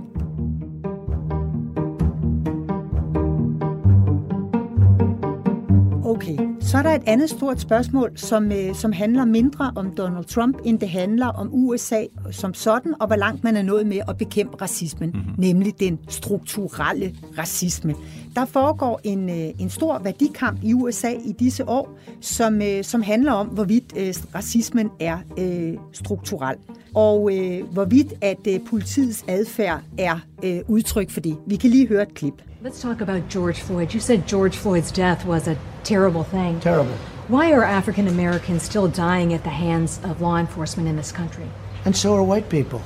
Så 6.71 6.79
er 6.79 6.83
der 6.83 6.91
et 6.91 7.03
andet 7.07 7.31
stort 7.31 7.61
spørgsmål, 7.61 8.13
som, 8.17 8.53
øh, 8.53 8.75
som 8.75 8.93
handler 8.93 9.25
mindre 9.25 9.73
om 9.77 9.91
Donald 9.97 10.25
Trump, 10.25 10.59
end 10.65 10.79
det 10.79 10.89
handler 10.89 11.27
om 11.27 11.49
USA 11.53 12.05
som 12.31 12.55
sådan, 12.55 12.95
og 13.01 13.07
hvor 13.07 13.17
langt 13.17 13.45
man 13.45 13.57
er 13.57 13.63
nået 13.63 13.87
med 13.87 14.01
at 14.09 14.17
bekæmpe 14.17 14.57
racismen, 14.63 15.11
mm-hmm. 15.11 15.35
nemlig 15.39 15.81
den 15.81 15.99
strukturelle 16.09 17.15
racisme. 17.39 17.95
Der 18.37 18.45
foregår 18.45 19.01
en, 19.05 19.29
øh, 19.31 19.51
en 19.59 19.71
stor 19.71 19.99
værdikamp 19.99 20.59
i 20.63 20.75
USA 20.75 21.11
i 21.11 21.33
disse 21.33 21.69
år, 21.69 21.99
som, 22.21 22.63
øh, 22.63 22.85
som 22.85 23.03
handler 23.03 23.33
om, 23.33 23.47
hvorvidt 23.47 23.93
øh, 23.97 24.15
racismen 24.35 24.91
er 25.01 25.19
øh, 25.39 25.75
strukturel, 25.93 26.57
og 26.95 27.37
øh, 27.37 27.65
hvorvidt 27.73 28.13
at 28.21 28.47
øh, 28.49 28.61
politiets 28.67 29.25
adfærd 29.29 29.81
er 29.99 30.19
øh, 30.43 30.61
udtryk 30.69 31.11
for 31.11 31.21
det. 31.21 31.37
Vi 31.47 31.57
kan 31.57 31.71
lige 31.71 31.89
høre 31.89 32.03
et 32.03 32.15
klip. 32.15 32.43
Let's 32.63 32.83
talk 32.83 33.01
about 33.01 33.29
George 33.29 33.61
Floyd. 33.61 33.95
You 33.95 34.01
said 34.01 34.27
George 34.27 34.57
Floyd's 34.57 34.93
death 34.93 35.25
was 35.25 35.49
a 35.49 35.57
terrible 35.83 36.25
thing. 36.25 36.61
Terrible. 36.61 36.93
Why 37.29 37.53
are 37.53 37.65
African 37.65 38.07
Americans 38.09 38.63
still 38.63 38.89
dying 38.89 39.33
at 39.33 39.45
the 39.45 39.51
hands 39.51 40.01
of 40.05 40.21
law 40.21 40.37
enforcement 40.37 40.89
in 40.89 40.97
this 40.97 41.13
country? 41.13 41.47
And 41.87 41.97
so 41.97 42.15
are 42.15 42.23
white 42.23 42.51
people. 42.51 42.83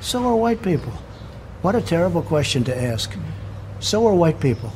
So 0.00 0.18
are 0.26 0.34
white 0.36 0.62
people. 0.62 0.92
What 1.62 1.74
a 1.76 1.80
terrible 1.80 2.22
question 2.22 2.64
to 2.64 2.76
ask. 2.76 3.16
So 3.80 4.06
are 4.08 4.14
white 4.16 4.40
people. 4.40 4.70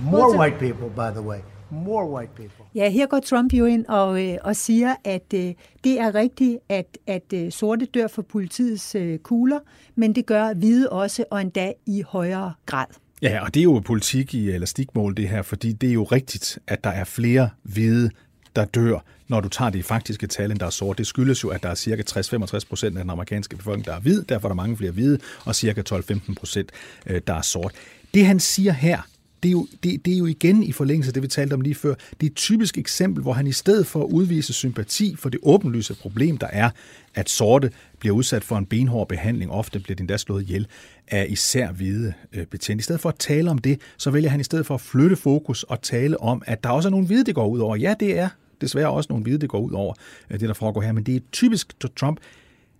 More 0.00 0.20
Well, 0.20 0.34
a- 0.34 0.38
white 0.38 0.58
people, 0.60 0.88
by 0.88 1.10
the 1.10 1.22
way. 1.22 1.40
More 1.72 2.06
white 2.06 2.34
people. 2.36 2.66
Ja, 2.74 2.88
her 2.90 3.06
går 3.06 3.20
Trump 3.20 3.52
jo 3.52 3.64
ind 3.64 3.86
og, 3.86 4.22
øh, 4.28 4.38
og 4.44 4.56
siger, 4.56 4.94
at 5.04 5.34
øh, 5.34 5.54
det 5.84 6.00
er 6.00 6.14
rigtigt, 6.14 6.58
at, 6.68 6.98
at 7.06 7.32
øh, 7.34 7.52
sorte 7.52 7.86
dør 7.86 8.06
for 8.06 8.22
politiets 8.22 8.94
øh, 8.94 9.18
kugler, 9.18 9.58
men 9.96 10.12
det 10.14 10.26
gør 10.26 10.54
hvide 10.54 10.88
også, 10.90 11.24
og 11.30 11.40
endda 11.40 11.72
i 11.86 12.02
højere 12.08 12.52
grad. 12.66 12.86
Ja, 13.22 13.44
og 13.44 13.54
det 13.54 13.60
er 13.60 13.64
jo 13.64 13.82
politik 13.84 14.34
i 14.34 14.50
elastikmål, 14.50 15.16
det 15.16 15.28
her, 15.28 15.42
fordi 15.42 15.72
det 15.72 15.88
er 15.88 15.94
jo 15.94 16.04
rigtigt, 16.04 16.58
at 16.66 16.84
der 16.84 16.90
er 16.90 17.04
flere 17.04 17.50
hvide 17.62 18.10
der 18.56 18.64
dør, 18.64 18.98
når 19.28 19.40
du 19.40 19.48
tager 19.48 19.70
de 19.70 19.82
faktiske 19.82 20.26
tal, 20.26 20.50
end 20.50 20.58
der 20.58 20.66
er 20.66 20.70
sort. 20.70 20.98
Det 20.98 21.06
skyldes 21.06 21.42
jo, 21.42 21.48
at 21.48 21.62
der 21.62 21.68
er 21.68 21.74
cirka 21.74 22.02
60-65 22.10 22.68
procent 22.68 22.96
af 22.96 23.02
den 23.02 23.10
amerikanske 23.10 23.56
befolkning, 23.56 23.86
der 23.86 23.94
er 23.94 24.00
hvid, 24.00 24.22
derfor 24.22 24.48
er 24.48 24.50
der 24.50 24.56
mange 24.56 24.76
flere 24.76 24.92
hvide, 24.92 25.18
og 25.44 25.54
cirka 25.54 25.82
12-15 25.94 26.34
procent, 26.34 26.70
øh, 27.06 27.20
der 27.26 27.34
er 27.34 27.42
sort. 27.42 27.72
Det 28.14 28.26
han 28.26 28.40
siger 28.40 28.72
her, 28.72 29.02
det 29.42 29.48
er, 29.48 29.52
jo, 29.52 29.66
det, 29.82 30.04
det 30.04 30.14
er 30.14 30.18
jo 30.18 30.26
igen 30.26 30.62
i 30.62 30.72
forlængelse 30.72 31.08
af 31.08 31.14
det, 31.14 31.22
vi 31.22 31.28
talte 31.28 31.54
om 31.54 31.60
lige 31.60 31.74
før. 31.74 31.94
Det 31.94 32.26
er 32.26 32.30
et 32.30 32.36
typisk 32.36 32.78
eksempel, 32.78 33.22
hvor 33.22 33.32
han 33.32 33.46
i 33.46 33.52
stedet 33.52 33.86
for 33.86 34.04
at 34.04 34.06
udvise 34.06 34.52
sympati 34.52 35.16
for 35.18 35.28
det 35.28 35.40
åbenlyse 35.42 35.94
problem, 35.94 36.38
der 36.38 36.46
er, 36.46 36.70
at 37.14 37.30
sorte 37.30 37.70
bliver 37.98 38.16
udsat 38.16 38.44
for 38.44 38.56
en 38.56 38.66
benhård 38.66 39.08
behandling, 39.08 39.50
ofte 39.50 39.80
bliver 39.80 39.96
de 39.96 40.00
endda 40.00 40.16
slået 40.16 40.42
ihjel 40.42 40.66
af 41.08 41.26
især 41.28 41.72
hvide 41.72 42.12
øh, 42.32 42.46
betjente. 42.46 42.80
I 42.80 42.82
stedet 42.82 43.00
for 43.00 43.08
at 43.08 43.18
tale 43.18 43.50
om 43.50 43.58
det, 43.58 43.80
så 43.96 44.10
vælger 44.10 44.30
han 44.30 44.40
i 44.40 44.44
stedet 44.44 44.66
for 44.66 44.74
at 44.74 44.80
flytte 44.80 45.16
fokus 45.16 45.62
og 45.62 45.82
tale 45.82 46.20
om, 46.20 46.42
at 46.46 46.64
der 46.64 46.70
også 46.70 46.88
er 46.88 46.90
nogle 46.90 47.06
hvide, 47.06 47.24
det 47.24 47.34
går 47.34 47.48
ud 47.48 47.58
over. 47.58 47.76
Ja, 47.76 47.94
det 48.00 48.18
er 48.18 48.28
desværre 48.60 48.90
også 48.90 49.06
nogle 49.10 49.22
hvide, 49.22 49.38
det 49.38 49.48
går 49.48 49.60
ud 49.60 49.72
over, 49.72 49.94
øh, 50.30 50.40
det 50.40 50.48
der 50.48 50.54
foregår 50.54 50.80
her, 50.80 50.92
men 50.92 51.04
det 51.04 51.16
er 51.16 51.20
typisk 51.32 51.74
Trump, 51.96 52.20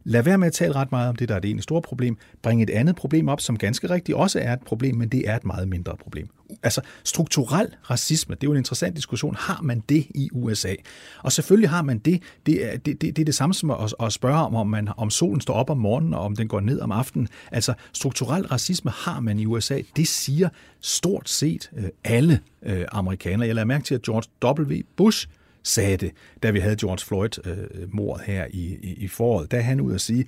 Lad 0.05 0.23
være 0.23 0.39
med 0.39 0.47
at 0.47 0.53
tale 0.53 0.75
ret 0.75 0.93
meget 0.93 1.09
om 1.09 1.17
det, 1.17 1.29
der 1.29 1.35
er 1.35 1.39
det 1.39 1.51
ene 1.51 1.63
store 1.63 1.83
problem. 1.83 2.17
Bring 2.43 2.63
et 2.63 2.71
andet 2.71 2.97
problem 2.97 3.29
op, 3.29 3.41
som 3.41 3.59
ganske 3.59 3.91
rigtigt 3.91 4.17
også 4.17 4.41
er 4.41 4.53
et 4.53 4.61
problem, 4.61 4.97
men 4.97 5.09
det 5.09 5.29
er 5.29 5.37
et 5.37 5.45
meget 5.45 5.69
mindre 5.69 5.97
problem. 5.97 6.29
Altså 6.63 6.81
strukturel 7.05 7.69
racisme, 7.91 8.35
det 8.35 8.43
er 8.43 8.47
jo 8.47 8.53
en 8.53 8.59
interessant 8.59 8.97
diskussion. 8.97 9.37
Har 9.39 9.61
man 9.63 9.83
det 9.89 10.07
i 10.15 10.29
USA? 10.33 10.75
Og 11.23 11.33
selvfølgelig 11.33 11.71
har 11.71 11.83
man 11.83 11.99
det. 11.99 12.23
Det 12.47 12.73
er 12.73 12.77
det, 12.77 13.01
det, 13.01 13.17
det, 13.17 13.19
er 13.19 13.25
det 13.25 13.35
samme 13.35 13.55
som 13.55 13.71
at, 13.71 13.95
at 14.03 14.13
spørge 14.13 14.39
om, 14.39 14.55
om, 14.55 14.67
man, 14.67 14.89
om 14.97 15.11
solen 15.11 15.41
står 15.41 15.55
op 15.55 15.71
om 15.71 15.79
morgenen, 15.79 16.15
og 16.15 16.21
om 16.21 16.37
den 16.37 16.49
går 16.49 16.61
ned 16.61 16.81
om 16.81 16.93
aftenen. 16.93 17.29
Altså 17.53 17.75
strukturel 17.93 18.47
racisme 18.47 18.91
har 18.91 19.21
man 19.21 19.39
i 19.39 19.47
USA. 19.47 19.81
Det 19.97 20.09
siger 20.09 20.49
stort 20.81 21.29
set 21.29 21.71
øh, 21.77 21.85
alle 22.05 22.41
øh, 22.63 22.85
amerikanere. 22.93 23.47
Jeg 23.47 23.55
lader 23.55 23.67
mærke 23.67 23.85
til, 23.85 23.95
at 23.95 24.03
George 24.03 24.63
W. 24.63 24.81
Bush 24.97 25.29
sagde 25.63 25.97
det, 25.97 26.13
da 26.43 26.51
vi 26.51 26.59
havde 26.59 26.77
George 26.77 26.99
Floyd-mordet 26.99 28.25
her 28.27 28.47
i, 28.51 28.79
i, 28.83 28.95
i 28.99 29.09
foråret. 29.09 29.51
Der 29.51 29.59
er 29.59 29.63
han 29.63 29.81
ud 29.81 29.95
at 29.95 30.01
sige, 30.01 30.27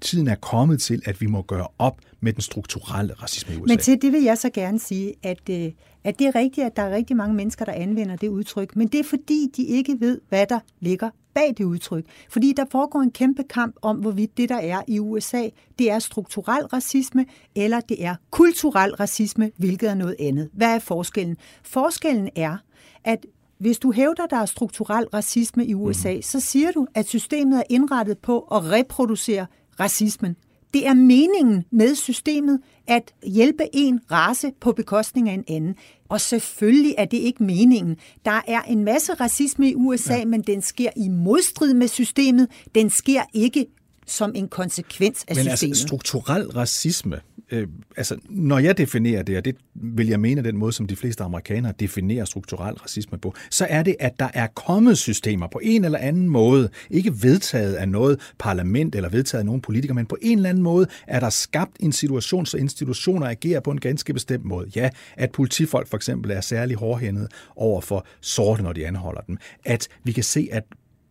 tiden 0.00 0.28
er 0.28 0.34
kommet 0.34 0.80
til, 0.80 1.02
at 1.04 1.20
vi 1.20 1.26
må 1.26 1.42
gøre 1.42 1.66
op 1.78 2.00
med 2.20 2.32
den 2.32 2.40
strukturelle 2.40 3.12
racisme 3.12 3.54
i 3.54 3.56
USA. 3.56 3.72
Men 3.72 3.78
til 3.78 4.02
det 4.02 4.12
vil 4.12 4.22
jeg 4.22 4.38
så 4.38 4.50
gerne 4.50 4.78
sige, 4.78 5.14
at, 5.22 5.40
øh, 5.50 5.72
at 6.04 6.18
det 6.18 6.26
er 6.26 6.34
rigtigt, 6.34 6.66
at 6.66 6.76
der 6.76 6.82
er 6.82 6.96
rigtig 6.96 7.16
mange 7.16 7.34
mennesker, 7.34 7.64
der 7.64 7.72
anvender 7.72 8.16
det 8.16 8.28
udtryk, 8.28 8.76
men 8.76 8.88
det 8.88 9.00
er 9.00 9.04
fordi, 9.04 9.50
de 9.56 9.62
ikke 9.62 9.96
ved, 10.00 10.20
hvad 10.28 10.46
der 10.46 10.60
ligger 10.80 11.10
bag 11.34 11.54
det 11.58 11.64
udtryk. 11.64 12.04
Fordi 12.30 12.52
der 12.56 12.64
foregår 12.70 13.00
en 13.00 13.10
kæmpe 13.10 13.42
kamp 13.42 13.76
om, 13.82 13.96
hvorvidt 13.96 14.36
det, 14.36 14.48
der 14.48 14.56
er 14.56 14.82
i 14.88 14.98
USA, 14.98 15.48
det 15.78 15.90
er 15.90 15.98
strukturel 15.98 16.66
racisme, 16.66 17.26
eller 17.54 17.80
det 17.80 18.04
er 18.04 18.14
kulturel 18.30 18.94
racisme, 18.94 19.50
hvilket 19.56 19.90
er 19.90 19.94
noget 19.94 20.16
andet. 20.20 20.50
Hvad 20.52 20.74
er 20.74 20.78
forskellen? 20.78 21.36
Forskellen 21.62 22.28
er, 22.36 22.56
at 23.04 23.26
hvis 23.60 23.78
du 23.78 23.92
hævder, 23.92 24.26
der 24.26 24.36
er 24.36 24.46
strukturel 24.46 25.06
racisme 25.06 25.66
i 25.66 25.74
USA, 25.74 26.14
mm. 26.14 26.22
så 26.22 26.40
siger 26.40 26.72
du, 26.72 26.86
at 26.94 27.08
systemet 27.08 27.58
er 27.58 27.62
indrettet 27.70 28.18
på 28.18 28.40
at 28.40 28.64
reproducere 28.64 29.46
racismen. 29.80 30.36
Det 30.74 30.86
er 30.86 30.94
meningen 30.94 31.64
med 31.70 31.94
systemet 31.94 32.60
at 32.86 33.14
hjælpe 33.26 33.64
en 33.72 34.00
race 34.10 34.52
på 34.60 34.72
bekostning 34.72 35.28
af 35.28 35.34
en 35.34 35.44
anden. 35.48 35.74
Og 36.08 36.20
selvfølgelig 36.20 36.94
er 36.98 37.04
det 37.04 37.16
ikke 37.16 37.42
meningen. 37.42 37.96
Der 38.24 38.40
er 38.48 38.62
en 38.62 38.84
masse 38.84 39.14
racisme 39.14 39.70
i 39.70 39.74
USA, 39.74 40.16
ja. 40.16 40.24
men 40.24 40.42
den 40.42 40.62
sker 40.62 40.90
i 40.96 41.08
modstrid 41.08 41.74
med 41.74 41.88
systemet. 41.88 42.48
Den 42.74 42.90
sker 42.90 43.22
ikke 43.34 43.66
som 44.06 44.32
en 44.34 44.48
konsekvens 44.48 45.24
af 45.28 45.36
men 45.36 45.44
systemet. 45.44 45.62
Men 45.62 45.70
altså 45.70 45.86
strukturel 45.86 46.50
racisme, 46.50 47.20
øh, 47.50 47.68
altså, 47.96 48.16
når 48.28 48.58
jeg 48.58 48.78
definerer 48.78 49.22
det, 49.22 49.36
og 49.36 49.44
det 49.44 49.56
vil 49.74 50.08
jeg 50.08 50.20
mene 50.20 50.44
den 50.44 50.56
måde, 50.56 50.72
som 50.72 50.86
de 50.86 50.96
fleste 50.96 51.24
amerikanere 51.24 51.72
definerer 51.80 52.24
strukturel 52.24 52.74
racisme 52.74 53.18
på, 53.18 53.34
så 53.50 53.66
er 53.70 53.82
det, 53.82 53.96
at 54.00 54.12
der 54.18 54.28
er 54.34 54.46
kommet 54.46 54.98
systemer 54.98 55.46
på 55.46 55.60
en 55.62 55.84
eller 55.84 55.98
anden 55.98 56.28
måde, 56.28 56.68
ikke 56.90 57.12
vedtaget 57.22 57.74
af 57.74 57.88
noget 57.88 58.32
parlament 58.38 58.94
eller 58.94 59.08
vedtaget 59.08 59.40
af 59.40 59.46
nogen 59.46 59.60
politikere, 59.60 59.94
men 59.94 60.06
på 60.06 60.16
en 60.22 60.38
eller 60.38 60.50
anden 60.50 60.64
måde 60.64 60.86
er 61.06 61.20
der 61.20 61.30
skabt 61.30 61.76
en 61.80 61.92
situation, 61.92 62.46
så 62.46 62.56
institutioner 62.56 63.26
agerer 63.26 63.60
på 63.60 63.70
en 63.70 63.80
ganske 63.80 64.12
bestemt 64.12 64.44
måde. 64.44 64.70
Ja, 64.76 64.90
at 65.16 65.32
politifolk 65.32 65.88
for 65.88 65.96
eksempel 65.96 66.30
er 66.30 66.40
særlig 66.40 66.76
hårdhændet 66.76 67.28
over 67.56 67.80
for 67.80 68.06
sorte, 68.20 68.62
når 68.62 68.72
de 68.72 68.86
anholder 68.86 69.20
dem. 69.20 69.36
At 69.64 69.88
vi 70.04 70.12
kan 70.12 70.24
se, 70.24 70.48
at 70.52 70.64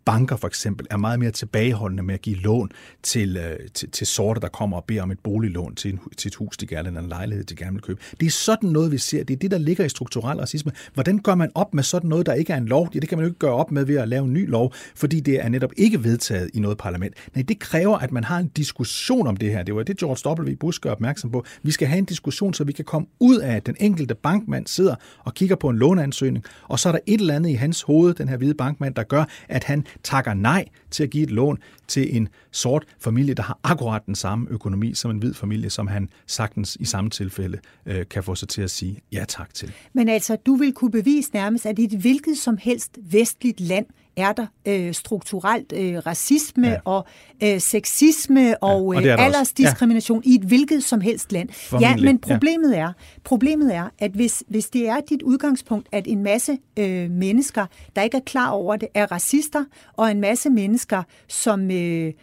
banker 0.07 0.35
for 0.35 0.47
eksempel 0.47 0.87
er 0.91 0.97
meget 0.97 1.19
mere 1.19 1.31
tilbageholdende 1.31 2.03
med 2.03 2.13
at 2.13 2.21
give 2.21 2.35
lån 2.35 2.69
til, 3.03 3.37
øh, 3.37 3.69
til, 3.73 3.91
til 3.91 4.07
sorte, 4.07 4.41
der 4.41 4.47
kommer 4.47 4.77
og 4.77 4.83
beder 4.83 5.01
om 5.01 5.11
et 5.11 5.19
boliglån 5.19 5.75
til, 5.75 5.93
en, 5.93 5.99
til 6.17 6.29
et 6.29 6.35
hus, 6.35 6.57
de 6.57 6.67
gerne 6.67 6.87
eller 6.87 7.01
en 7.01 7.09
lejlighed, 7.09 7.45
de 7.45 7.55
gerne 7.55 7.71
vil 7.71 7.81
købe. 7.81 8.01
Det 8.19 8.25
er 8.25 8.29
sådan 8.31 8.69
noget, 8.69 8.91
vi 8.91 8.97
ser. 8.97 9.23
Det 9.23 9.33
er 9.33 9.37
det, 9.37 9.51
der 9.51 9.57
ligger 9.57 9.85
i 9.85 9.89
strukturel 9.89 10.37
racisme. 10.37 10.71
Hvordan 10.93 11.17
gør 11.17 11.35
man 11.35 11.51
op 11.55 11.73
med 11.73 11.83
sådan 11.83 12.09
noget, 12.09 12.25
der 12.25 12.33
ikke 12.33 12.53
er 12.53 12.57
en 12.57 12.65
lov? 12.65 12.89
Ja, 12.93 12.99
det 12.99 13.09
kan 13.09 13.17
man 13.17 13.25
jo 13.25 13.29
ikke 13.29 13.39
gøre 13.39 13.53
op 13.53 13.71
med 13.71 13.85
ved 13.85 13.95
at 13.95 14.07
lave 14.07 14.25
en 14.25 14.33
ny 14.33 14.49
lov, 14.49 14.73
fordi 14.95 15.19
det 15.19 15.45
er 15.45 15.49
netop 15.49 15.71
ikke 15.77 16.03
vedtaget 16.03 16.49
i 16.53 16.59
noget 16.59 16.77
parlament. 16.77 17.13
Nej, 17.35 17.43
det 17.47 17.59
kræver, 17.59 17.97
at 17.97 18.11
man 18.11 18.23
har 18.23 18.39
en 18.39 18.47
diskussion 18.47 19.27
om 19.27 19.37
det 19.37 19.51
her. 19.51 19.63
Det 19.63 19.75
var 19.75 19.83
det, 19.83 19.97
George 19.97 20.41
W. 20.51 20.55
Bush 20.59 20.79
gør 20.79 20.91
opmærksom 20.91 21.31
på. 21.31 21.45
Vi 21.63 21.71
skal 21.71 21.87
have 21.87 21.97
en 21.97 22.05
diskussion, 22.05 22.53
så 22.53 22.63
vi 22.63 22.71
kan 22.71 22.85
komme 22.85 23.07
ud 23.19 23.37
af, 23.37 23.55
at 23.55 23.65
den 23.65 23.75
enkelte 23.79 24.15
bankmand 24.15 24.67
sidder 24.67 24.95
og 25.19 25.33
kigger 25.33 25.55
på 25.55 25.69
en 25.69 25.77
låneansøgning, 25.77 26.45
og 26.63 26.79
så 26.79 26.89
er 26.89 26.93
der 26.93 26.99
et 27.05 27.21
eller 27.21 27.35
andet 27.35 27.49
i 27.49 27.53
hans 27.53 27.81
hoved, 27.81 28.13
den 28.13 28.29
her 28.29 28.37
hvide 28.37 28.53
bankmand, 28.53 28.95
der 28.95 29.03
gør, 29.03 29.23
at 29.49 29.63
han 29.63 29.85
takker 30.03 30.33
nej 30.33 30.65
til 30.91 31.03
at 31.03 31.09
give 31.09 31.23
et 31.23 31.31
lån 31.31 31.57
til 31.87 32.17
en 32.17 32.29
sort 32.51 32.85
familie, 32.99 33.33
der 33.33 33.43
har 33.43 33.59
akkurat 33.63 34.05
den 34.05 34.15
samme 34.15 34.47
økonomi 34.49 34.93
som 34.93 35.11
en 35.11 35.17
hvid 35.17 35.33
familie, 35.33 35.69
som 35.69 35.87
han 35.87 36.09
sagtens 36.27 36.77
i 36.79 36.85
samme 36.85 37.09
tilfælde 37.09 37.59
øh, 37.85 38.05
kan 38.09 38.23
få 38.23 38.35
sig 38.35 38.49
til 38.49 38.61
at 38.61 38.71
sige 38.71 39.01
ja 39.11 39.25
tak 39.27 39.53
til. 39.53 39.71
Men 39.93 40.09
altså, 40.09 40.35
du 40.35 40.55
vil 40.55 40.73
kunne 40.73 40.91
bevise 40.91 41.29
nærmest, 41.33 41.65
at 41.65 41.79
i 41.79 41.83
et 41.83 41.91
hvilket 41.91 42.37
som 42.37 42.57
helst 42.57 42.97
vestligt 43.11 43.59
land 43.59 43.85
er 44.17 44.31
der 44.31 44.45
øh, 44.65 44.93
strukturelt 44.93 45.73
øh, 45.75 45.97
racisme 46.05 46.67
ja. 46.67 46.77
og 46.85 47.05
øh, 47.43 47.59
sexisme 47.59 48.63
og, 48.63 48.93
ja, 48.93 48.99
og 48.99 49.05
øh, 49.05 49.25
aldersdiskrimination 49.25 50.23
ja. 50.25 50.31
i 50.31 50.35
et 50.35 50.41
hvilket 50.41 50.83
som 50.83 51.01
helst 51.01 51.31
land. 51.31 51.49
Formentlig. 51.49 52.05
Ja, 52.05 52.11
men 52.11 52.19
problemet 52.19 52.71
ja. 52.71 52.79
er, 52.79 52.93
problemet 53.23 53.75
er, 53.75 53.89
at 53.99 54.11
hvis, 54.11 54.43
hvis 54.47 54.69
det 54.69 54.87
er 54.87 54.99
dit 55.09 55.21
udgangspunkt, 55.21 55.87
at 55.91 56.03
en 56.07 56.23
masse 56.23 56.57
øh, 56.79 57.11
mennesker, 57.11 57.65
der 57.95 58.01
ikke 58.01 58.17
er 58.17 58.21
klar 58.25 58.49
over 58.49 58.75
det, 58.75 58.87
er 58.93 59.11
racister, 59.11 59.63
og 59.93 60.11
en 60.11 60.21
masse 60.21 60.49
mennesker, 60.49 61.03
som 61.27 61.71
øh, 61.71 61.76
Øh, 61.77 62.13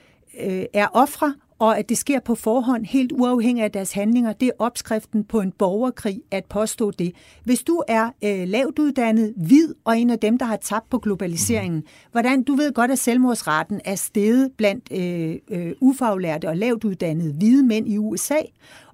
øh, 0.41 0.65
er 0.73 0.87
ofre 0.93 1.35
og 1.59 1.79
at 1.79 1.89
det 1.89 1.99
sker 1.99 2.21
på 2.21 2.35
forhånd 2.35 2.85
helt 2.85 3.13
uafhængigt 3.13 3.65
af 3.65 3.71
deres 3.73 3.93
handlinger, 3.93 4.33
det 4.33 4.47
er 4.49 4.53
opskriften 4.59 5.25
på 5.25 5.41
en 5.41 5.53
borgerkrig 5.53 6.21
at 6.31 6.45
påstå 6.45 6.91
det. 6.91 7.13
Hvis 7.45 7.63
du 7.63 7.83
er 7.89 8.11
øh, 8.25 8.49
lavt 8.49 8.79
uddannet, 8.79 9.35
hvid 9.37 9.75
og 9.85 9.99
en 9.99 10.11
af 10.11 10.19
dem, 10.19 10.39
der 10.39 10.47
har 10.47 10.57
tabt 10.57 10.91
på 10.91 10.99
globaliseringen, 10.99 11.83
hvordan 12.13 12.43
du 12.43 12.55
ved 12.55 12.73
godt, 12.73 12.91
at 12.91 12.99
selvmordsraten 12.99 13.81
er 13.85 13.95
steget 13.95 14.53
blandt 14.57 14.89
øh, 14.93 15.37
øh, 15.51 15.73
ufaglærte 15.81 16.49
og 16.49 16.57
lavt 16.57 16.85
uddannede 16.85 17.33
hvide 17.33 17.63
mænd 17.63 17.89
i 17.89 17.99
USA, 17.99 18.39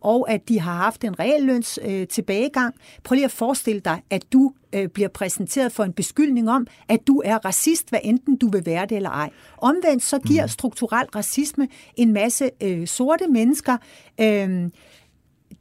og 0.00 0.30
at 0.30 0.48
de 0.48 0.60
har 0.60 0.74
haft 0.74 1.04
en 1.04 1.18
realløns 1.20 1.78
øh, 1.82 2.06
tilbagegang. 2.06 2.74
Prøv 3.04 3.14
lige 3.14 3.24
at 3.24 3.30
forestille 3.30 3.80
dig, 3.80 4.02
at 4.10 4.32
du 4.32 4.52
øh, 4.74 4.88
bliver 4.88 5.08
præsenteret 5.08 5.72
for 5.72 5.84
en 5.84 5.92
beskyldning 5.92 6.50
om, 6.50 6.66
at 6.88 7.06
du 7.06 7.22
er 7.24 7.38
racist, 7.44 7.88
hvad 7.88 8.00
enten 8.02 8.36
du 8.36 8.50
vil 8.50 8.66
være 8.66 8.86
det 8.86 8.96
eller 8.96 9.10
ej. 9.10 9.30
Omvendt 9.58 10.02
så 10.02 10.18
giver 10.18 10.42
mm. 10.42 10.48
strukturel 10.48 11.06
racisme 11.14 11.68
en 11.96 12.12
masse 12.12 12.50
øh, 12.62 12.86
sorte 12.86 13.26
mennesker 13.28 13.76
øh, 14.20 14.70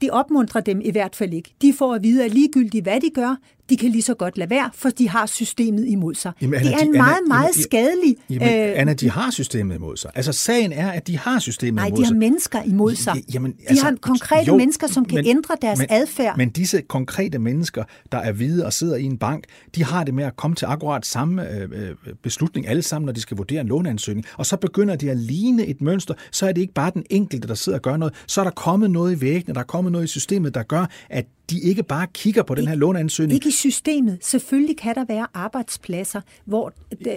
det 0.02 0.12
opmuntrer 0.12 0.62
dem 0.62 0.82
i 0.82 0.92
hvert 0.92 1.16
fald 1.16 1.34
ikke. 1.34 1.54
De 1.62 1.74
får 1.74 1.96
at 1.96 2.04
vide, 2.04 2.26
at 2.26 2.32
ligegyldigt 2.32 2.86
hvad 2.86 3.02
de 3.02 3.10
gør, 3.10 3.36
de 3.70 3.78
kan 3.78 3.92
lige 3.92 4.02
så 4.02 4.14
godt 4.14 4.38
lade 4.38 4.50
være, 4.50 4.70
for 4.74 4.90
de 4.90 5.10
har 5.10 5.26
systemet 5.26 5.88
imod 5.88 6.16
sig. 6.16 6.32
Jamen, 6.42 6.60
Anna, 6.60 6.70
det 6.70 6.76
er 6.76 6.80
en 6.80 6.94
de, 6.94 6.98
meget, 6.98 7.18
Anna, 7.18 7.28
meget 7.28 7.56
skadelig... 7.56 8.16
Jamen, 8.30 8.70
øh, 8.70 8.80
Anna, 8.80 8.94
de 8.94 9.10
har 9.10 9.32
systemet 9.32 9.76
imod 9.76 9.98
sig. 9.98 10.12
Altså, 10.16 10.32
sagen 10.32 10.72
er, 10.72 10.92
at 10.92 11.08
de 11.08 11.18
har 11.18 11.40
systemet 11.40 11.74
nej, 11.74 11.88
imod 11.88 11.98
sig. 11.98 12.02
Nej, 12.02 12.10
de 12.10 12.14
har 12.14 12.20
mennesker 12.20 12.62
imod 12.64 12.96
sig. 12.96 13.24
Jamen, 13.34 13.52
de 13.52 13.58
altså, 13.68 13.86
har 13.86 13.96
konkrete 14.02 14.48
jo, 14.48 14.58
mennesker, 14.58 14.88
som 14.88 15.06
kan 15.06 15.16
men, 15.16 15.26
ændre 15.26 15.56
deres 15.62 15.80
men, 15.80 15.88
adfærd. 15.90 16.38
Men 16.38 16.50
disse 16.50 16.82
konkrete 16.82 17.40
mennesker, 17.40 17.84
der 18.12 18.18
er 18.18 18.32
hvide 18.32 18.66
og 18.66 18.74
sidder 18.74 18.96
i 18.96 19.04
en 19.04 19.18
bank, 19.18 19.44
de 19.76 19.84
har 19.84 20.04
det 20.04 20.14
med 20.14 20.24
at 20.24 20.36
komme 20.36 20.56
til 20.56 20.66
akkurat 20.66 21.06
samme 21.06 21.50
øh, 21.52 21.70
øh, 21.72 21.96
beslutning 22.24 22.68
alle 22.68 22.82
sammen, 22.82 23.06
når 23.06 23.14
de 23.14 23.22
skal 23.22 23.38
vurdere 23.38 23.62
en 23.62 23.68
låneansøgning. 23.68 24.26
Og 24.38 24.46
så 24.46 24.58
begynder 24.58 24.96
de 24.96 25.12
at 25.12 25.18
ligne 25.18 25.66
et 25.66 25.82
mønster. 25.82 26.14
Så 26.32 26.48
er 26.48 26.52
det 26.52 26.62
ikke 26.62 26.74
bare 26.74 26.92
den 26.94 27.04
enkelte, 27.10 27.48
der 27.48 27.54
sidder 27.54 27.78
og 27.78 27.82
gør 27.82 27.98
noget. 27.98 28.14
Så 28.28 28.42
er 28.42 28.44
der 28.44 28.52
kommet 28.52 28.92
noget 28.92 29.18
i 29.18 29.22
væggene, 29.22 29.54
der 29.54 29.60
er 29.60 29.66
kommet 29.66 29.92
noget 29.92 30.06
i 30.06 30.08
systemet, 30.08 30.54
der 30.54 30.64
gør, 30.64 30.86
at 31.10 31.26
de 31.50 31.60
ikke 31.60 31.84
bare 31.84 32.08
kigger 32.14 32.44
på 32.44 32.56
den 32.56 32.68
her 32.68 32.76
låneansøgning. 32.76 33.34
Ikke 33.34 33.52
systemet. 33.60 34.18
Selvfølgelig 34.22 34.78
kan 34.78 34.96
der 34.96 35.06
være 35.06 35.28
arbejdspladser, 35.34 36.22
hvor, 36.46 36.74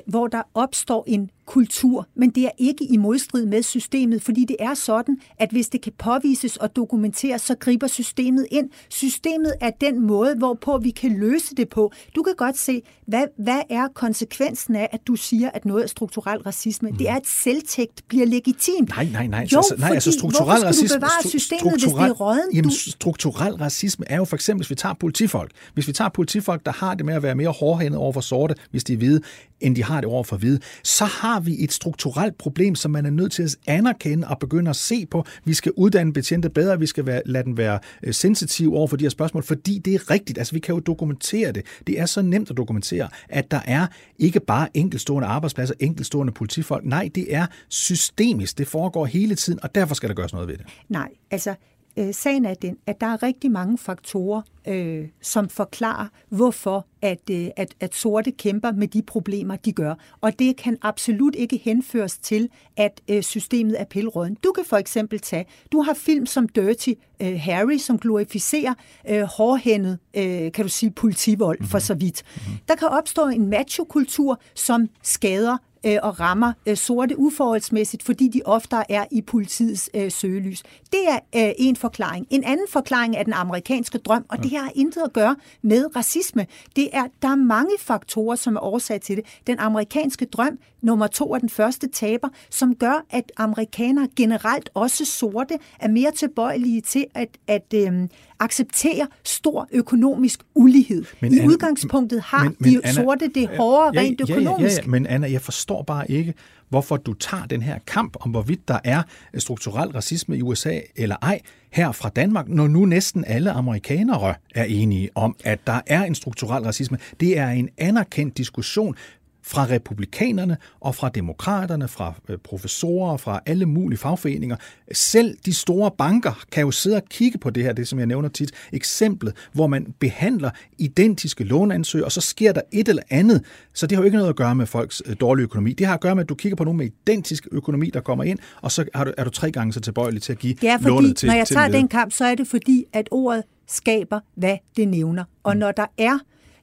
hvor 0.06 0.26
der 0.26 0.42
opstår 0.54 1.04
en 1.06 1.30
kultur, 1.46 2.06
men 2.16 2.30
det 2.30 2.44
er 2.44 2.50
ikke 2.58 2.84
i 2.84 2.96
modstrid 2.96 3.46
med 3.46 3.62
systemet, 3.62 4.22
fordi 4.22 4.44
det 4.44 4.56
er 4.60 4.74
sådan, 4.74 5.18
at 5.38 5.50
hvis 5.50 5.68
det 5.68 5.80
kan 5.80 5.92
påvises 5.98 6.56
og 6.56 6.76
dokumenteres, 6.76 7.42
så 7.42 7.54
griber 7.60 7.86
systemet 7.86 8.46
ind. 8.50 8.70
Systemet 8.88 9.54
er 9.60 9.70
den 9.70 10.06
måde, 10.06 10.34
hvorpå 10.34 10.78
vi 10.78 10.90
kan 10.90 11.18
løse 11.18 11.54
det 11.54 11.68
på. 11.68 11.92
Du 12.16 12.22
kan 12.22 12.34
godt 12.36 12.58
se, 12.58 12.82
hvad, 13.06 13.24
hvad 13.38 13.60
er 13.70 13.88
konsekvensen 13.94 14.76
af, 14.76 14.88
at 14.92 15.00
du 15.06 15.16
siger, 15.16 15.50
at 15.54 15.64
noget 15.64 15.82
er 15.82 15.88
strukturel 15.88 16.38
racisme? 16.42 16.90
Mm. 16.90 16.96
Det 16.96 17.08
er, 17.08 17.16
at 17.16 17.26
selvtægt 17.26 18.02
bliver 18.08 18.26
legitimt. 18.26 18.88
Nej, 18.88 19.08
nej, 19.12 19.26
nej. 19.26 19.46
Jo, 19.52 19.58
altså, 19.58 19.74
nej, 19.78 19.88
fordi, 19.88 19.94
altså 19.94 20.12
strukturel 20.12 20.62
racisme, 20.62 20.88
du 20.88 21.00
bevare 21.00 21.28
systemet, 21.28 21.72
hvis 21.72 21.82
det 21.82 21.92
er 21.92 22.10
råden? 22.10 22.54
Jamen, 22.54 22.70
strukturel 22.70 23.54
racisme 23.54 24.04
er 24.08 24.16
jo 24.16 24.22
jo 24.22 24.26
for 24.26 24.36
eksempel, 24.36 24.62
hvis 24.62 24.70
vi 24.70 24.74
tager 24.74 24.94
politifolk. 24.94 25.50
Hvis 25.74 25.88
vi 25.88 25.92
tager 25.92 26.08
politifolk, 26.08 26.66
der 26.66 26.72
har 26.72 26.94
det 26.94 27.06
med 27.06 27.14
at 27.14 27.22
være 27.22 27.34
mere 27.34 27.48
hårdhændet 27.48 27.98
over 27.98 28.12
for 28.12 28.20
sorte, 28.20 28.54
hvis 28.70 28.84
de 28.84 28.92
er 28.92 28.96
hvide, 28.96 29.20
end 29.60 29.76
de 29.76 29.84
har 29.84 30.00
det 30.00 30.10
over 30.10 30.24
for 30.24 30.36
hvide, 30.36 30.60
så 30.82 31.04
har 31.04 31.31
vi 31.40 31.64
et 31.64 31.72
strukturelt 31.72 32.38
problem, 32.38 32.74
som 32.74 32.90
man 32.90 33.06
er 33.06 33.10
nødt 33.10 33.32
til 33.32 33.42
at 33.42 33.56
anerkende 33.66 34.28
og 34.28 34.38
begynde 34.38 34.70
at 34.70 34.76
se 34.76 35.06
på. 35.06 35.24
Vi 35.44 35.54
skal 35.54 35.72
uddanne 35.76 36.12
betjente 36.12 36.50
bedre, 36.50 36.78
vi 36.78 36.86
skal 36.86 37.06
være, 37.06 37.22
lade 37.26 37.44
den 37.44 37.56
være 37.56 37.78
øh, 38.02 38.14
sensitiv 38.14 38.74
over 38.74 38.86
for 38.86 38.96
de 38.96 39.04
her 39.04 39.10
spørgsmål, 39.10 39.42
fordi 39.42 39.78
det 39.78 39.94
er 39.94 40.10
rigtigt. 40.10 40.38
Altså, 40.38 40.52
vi 40.52 40.60
kan 40.60 40.74
jo 40.74 40.80
dokumentere 40.80 41.52
det. 41.52 41.66
Det 41.86 42.00
er 42.00 42.06
så 42.06 42.22
nemt 42.22 42.50
at 42.50 42.56
dokumentere, 42.56 43.08
at 43.28 43.50
der 43.50 43.60
er 43.64 43.86
ikke 44.18 44.40
bare 44.40 44.68
enkeltstående 44.74 45.28
arbejdspladser, 45.28 45.74
enkeltstående 45.80 46.32
politifolk. 46.32 46.84
Nej, 46.84 47.10
det 47.14 47.34
er 47.34 47.46
systemisk. 47.68 48.58
Det 48.58 48.68
foregår 48.68 49.06
hele 49.06 49.34
tiden, 49.34 49.58
og 49.62 49.74
derfor 49.74 49.94
skal 49.94 50.08
der 50.08 50.14
gøres 50.14 50.32
noget 50.32 50.48
ved 50.48 50.56
det. 50.56 50.66
Nej, 50.88 51.08
altså 51.30 51.54
øh, 51.96 52.14
sagen 52.14 52.44
er 52.44 52.54
den, 52.54 52.76
at 52.86 53.00
der 53.00 53.06
er 53.06 53.22
rigtig 53.22 53.50
mange 53.50 53.78
faktorer, 53.78 54.42
øh, 54.68 55.08
som 55.20 55.48
forklarer, 55.48 56.06
hvorfor 56.28 56.86
at, 57.02 57.30
øh, 57.30 57.48
at, 57.56 57.74
at 57.80 57.94
sorte 57.94 58.30
kæmper 58.30 58.72
med 58.72 58.88
de 58.88 59.02
problemer, 59.02 59.56
de 59.56 59.72
gør. 59.72 59.94
Og 60.20 60.38
det 60.38 60.56
kan 60.56 60.76
absolut 60.82 61.34
ikke 61.34 61.56
henføres 61.56 62.18
til, 62.18 62.48
at 62.76 63.00
øh, 63.08 63.22
systemet 63.22 63.80
er 63.80 63.84
pilråden. 63.84 64.34
Du 64.34 64.52
kan 64.52 64.64
for 64.64 64.76
eksempel 64.76 65.20
tage, 65.20 65.46
du 65.72 65.82
har 65.82 65.94
film 65.94 66.26
som 66.26 66.48
Dirty 66.48 66.92
øh, 67.22 67.40
Harry, 67.40 67.78
som 67.78 67.98
glorificerer 67.98 68.74
øh, 69.08 69.22
hårdhændet, 69.22 69.98
øh, 70.16 70.52
kan 70.52 70.64
du 70.64 70.68
sige, 70.68 70.90
politivold 70.90 71.64
for 71.64 71.78
så 71.78 71.94
vidt. 71.94 72.22
Mm-hmm. 72.24 72.58
Der 72.68 72.74
kan 72.74 72.88
opstå 72.88 73.28
en 73.28 73.50
machokultur, 73.50 74.40
som 74.54 74.88
skader 75.02 75.56
øh, 75.86 75.98
og 76.02 76.20
rammer 76.20 76.52
øh, 76.66 76.76
sorte 76.76 77.18
uforholdsmæssigt, 77.18 78.02
fordi 78.02 78.28
de 78.28 78.42
ofte 78.44 78.76
er 78.88 79.04
i 79.10 79.22
politiets 79.22 79.90
øh, 79.94 80.10
søgelys. 80.10 80.62
Det 80.92 81.00
er 81.08 81.46
øh, 81.46 81.52
en 81.58 81.76
forklaring. 81.76 82.26
En 82.30 82.44
anden 82.44 82.66
forklaring 82.70 83.16
er 83.16 83.22
den 83.22 83.32
amerikanske 83.32 83.98
drøm, 83.98 84.24
og 84.28 84.42
det 84.42 84.50
her 84.50 84.62
har 84.62 84.72
intet 84.74 85.00
at 85.00 85.12
gøre 85.12 85.36
med 85.62 85.96
racisme. 85.96 86.46
Det 86.76 86.88
er, 86.92 87.06
der 87.22 87.28
er 87.28 87.34
mange 87.34 87.72
faktorer, 87.80 88.36
som 88.36 88.56
er 88.56 88.60
årsag 88.60 89.00
til 89.00 89.16
det. 89.16 89.24
Den 89.46 89.58
amerikanske 89.58 90.24
drøm, 90.24 90.58
nummer 90.82 91.06
to 91.06 91.34
er 91.34 91.38
den 91.38 91.48
første 91.48 91.88
taber, 91.88 92.28
som 92.50 92.74
gør, 92.74 93.04
at 93.10 93.32
amerikanere 93.36 94.08
generelt, 94.16 94.70
også 94.74 95.04
sorte, 95.04 95.58
er 95.80 95.88
mere 95.88 96.10
tilbøjelige 96.10 96.80
til 96.80 97.06
at, 97.14 97.28
at 97.46 97.74
øh, 97.74 98.08
acceptere 98.44 99.06
stor 99.24 99.68
økonomisk 99.72 100.40
ulighed. 100.54 101.04
Men 101.20 101.34
I 101.34 101.38
Anna, 101.38 101.48
udgangspunktet 101.48 102.22
har 102.22 102.44
men, 102.44 102.56
men, 102.58 102.72
de 102.72 102.80
Anna, 102.84 103.02
sorte 103.02 103.30
det 103.34 103.48
hårdere 103.48 103.90
ja, 103.94 104.00
rent 104.00 104.20
økonomisk. 104.20 104.60
Ja, 104.60 104.82
ja, 104.82 104.82
ja, 104.82 104.90
men 104.90 105.06
Anna, 105.06 105.32
jeg 105.32 105.40
forstår 105.40 105.82
bare 105.82 106.10
ikke, 106.10 106.34
hvorfor 106.68 106.96
du 106.96 107.12
tager 107.14 107.46
den 107.46 107.62
her 107.62 107.78
kamp 107.86 108.16
om, 108.20 108.30
hvorvidt 108.30 108.68
der 108.68 108.78
er 108.84 109.02
strukturel 109.38 109.88
racisme 109.88 110.36
i 110.36 110.42
USA 110.42 110.78
eller 110.96 111.16
ej, 111.22 111.40
her 111.70 111.92
fra 111.92 112.08
Danmark, 112.08 112.48
når 112.48 112.68
nu 112.68 112.84
næsten 112.84 113.24
alle 113.26 113.50
amerikanere 113.50 114.34
er 114.54 114.64
enige 114.64 115.10
om, 115.14 115.36
at 115.44 115.66
der 115.66 115.80
er 115.86 116.04
en 116.04 116.14
strukturel 116.14 116.62
racisme. 116.62 116.98
Det 117.20 117.38
er 117.38 117.48
en 117.48 117.68
anerkendt 117.78 118.38
diskussion 118.38 118.96
fra 119.42 119.66
republikanerne 119.70 120.56
og 120.80 120.94
fra 120.94 121.08
demokraterne, 121.08 121.88
fra 121.88 122.14
øh, 122.28 122.38
professorer, 122.38 123.16
fra 123.16 123.40
alle 123.46 123.66
mulige 123.66 123.98
fagforeninger. 123.98 124.56
Selv 124.92 125.36
de 125.46 125.54
store 125.54 125.90
banker 125.98 126.44
kan 126.52 126.60
jo 126.60 126.70
sidde 126.70 126.96
og 126.96 127.02
kigge 127.10 127.38
på 127.38 127.50
det 127.50 127.62
her, 127.62 127.72
det 127.72 127.88
som 127.88 127.98
jeg 127.98 128.06
nævner 128.06 128.28
tit, 128.28 128.50
eksemplet, 128.72 129.34
hvor 129.52 129.66
man 129.66 129.94
behandler 130.00 130.50
identiske 130.78 131.44
låneansøgere, 131.44 132.04
og 132.04 132.12
så 132.12 132.20
sker 132.20 132.52
der 132.52 132.60
et 132.72 132.88
eller 132.88 133.02
andet. 133.10 133.44
Så 133.74 133.86
det 133.86 133.96
har 133.96 134.02
jo 134.02 134.04
ikke 134.04 134.16
noget 134.16 134.30
at 134.30 134.36
gøre 134.36 134.54
med 134.54 134.66
folks 134.66 135.02
øh, 135.06 135.16
dårlige 135.20 135.44
økonomi. 135.44 135.72
Det 135.72 135.86
har 135.86 135.94
at 135.94 136.00
gøre 136.00 136.14
med, 136.14 136.22
at 136.22 136.28
du 136.28 136.34
kigger 136.34 136.56
på 136.56 136.64
nogen 136.64 136.78
med 136.78 136.86
identisk 136.86 137.48
økonomi, 137.52 137.90
der 137.90 138.00
kommer 138.00 138.24
ind, 138.24 138.38
og 138.62 138.72
så 138.72 138.84
er 138.94 139.04
du, 139.04 139.12
er 139.18 139.24
du 139.24 139.30
tre 139.30 139.52
gange 139.52 139.72
så 139.72 139.80
tilbøjelig 139.80 140.22
til 140.22 140.32
at 140.32 140.38
give 140.38 140.54
ja, 140.62 140.76
fordi, 140.76 140.88
lånet 140.88 141.16
til 141.16 141.26
når 141.26 141.34
jeg 141.34 141.46
til 141.46 141.56
tager 141.56 141.68
den 141.68 141.88
kamp, 141.88 142.12
så 142.12 142.24
er 142.24 142.34
det 142.34 142.48
fordi, 142.48 142.84
at 142.92 143.08
ordet 143.10 143.42
skaber, 143.68 144.20
hvad 144.34 144.56
det 144.76 144.88
nævner. 144.88 145.24
Og 145.42 145.54
mm. 145.54 145.58
når 145.58 145.72
der 145.72 145.86
er 145.98 146.18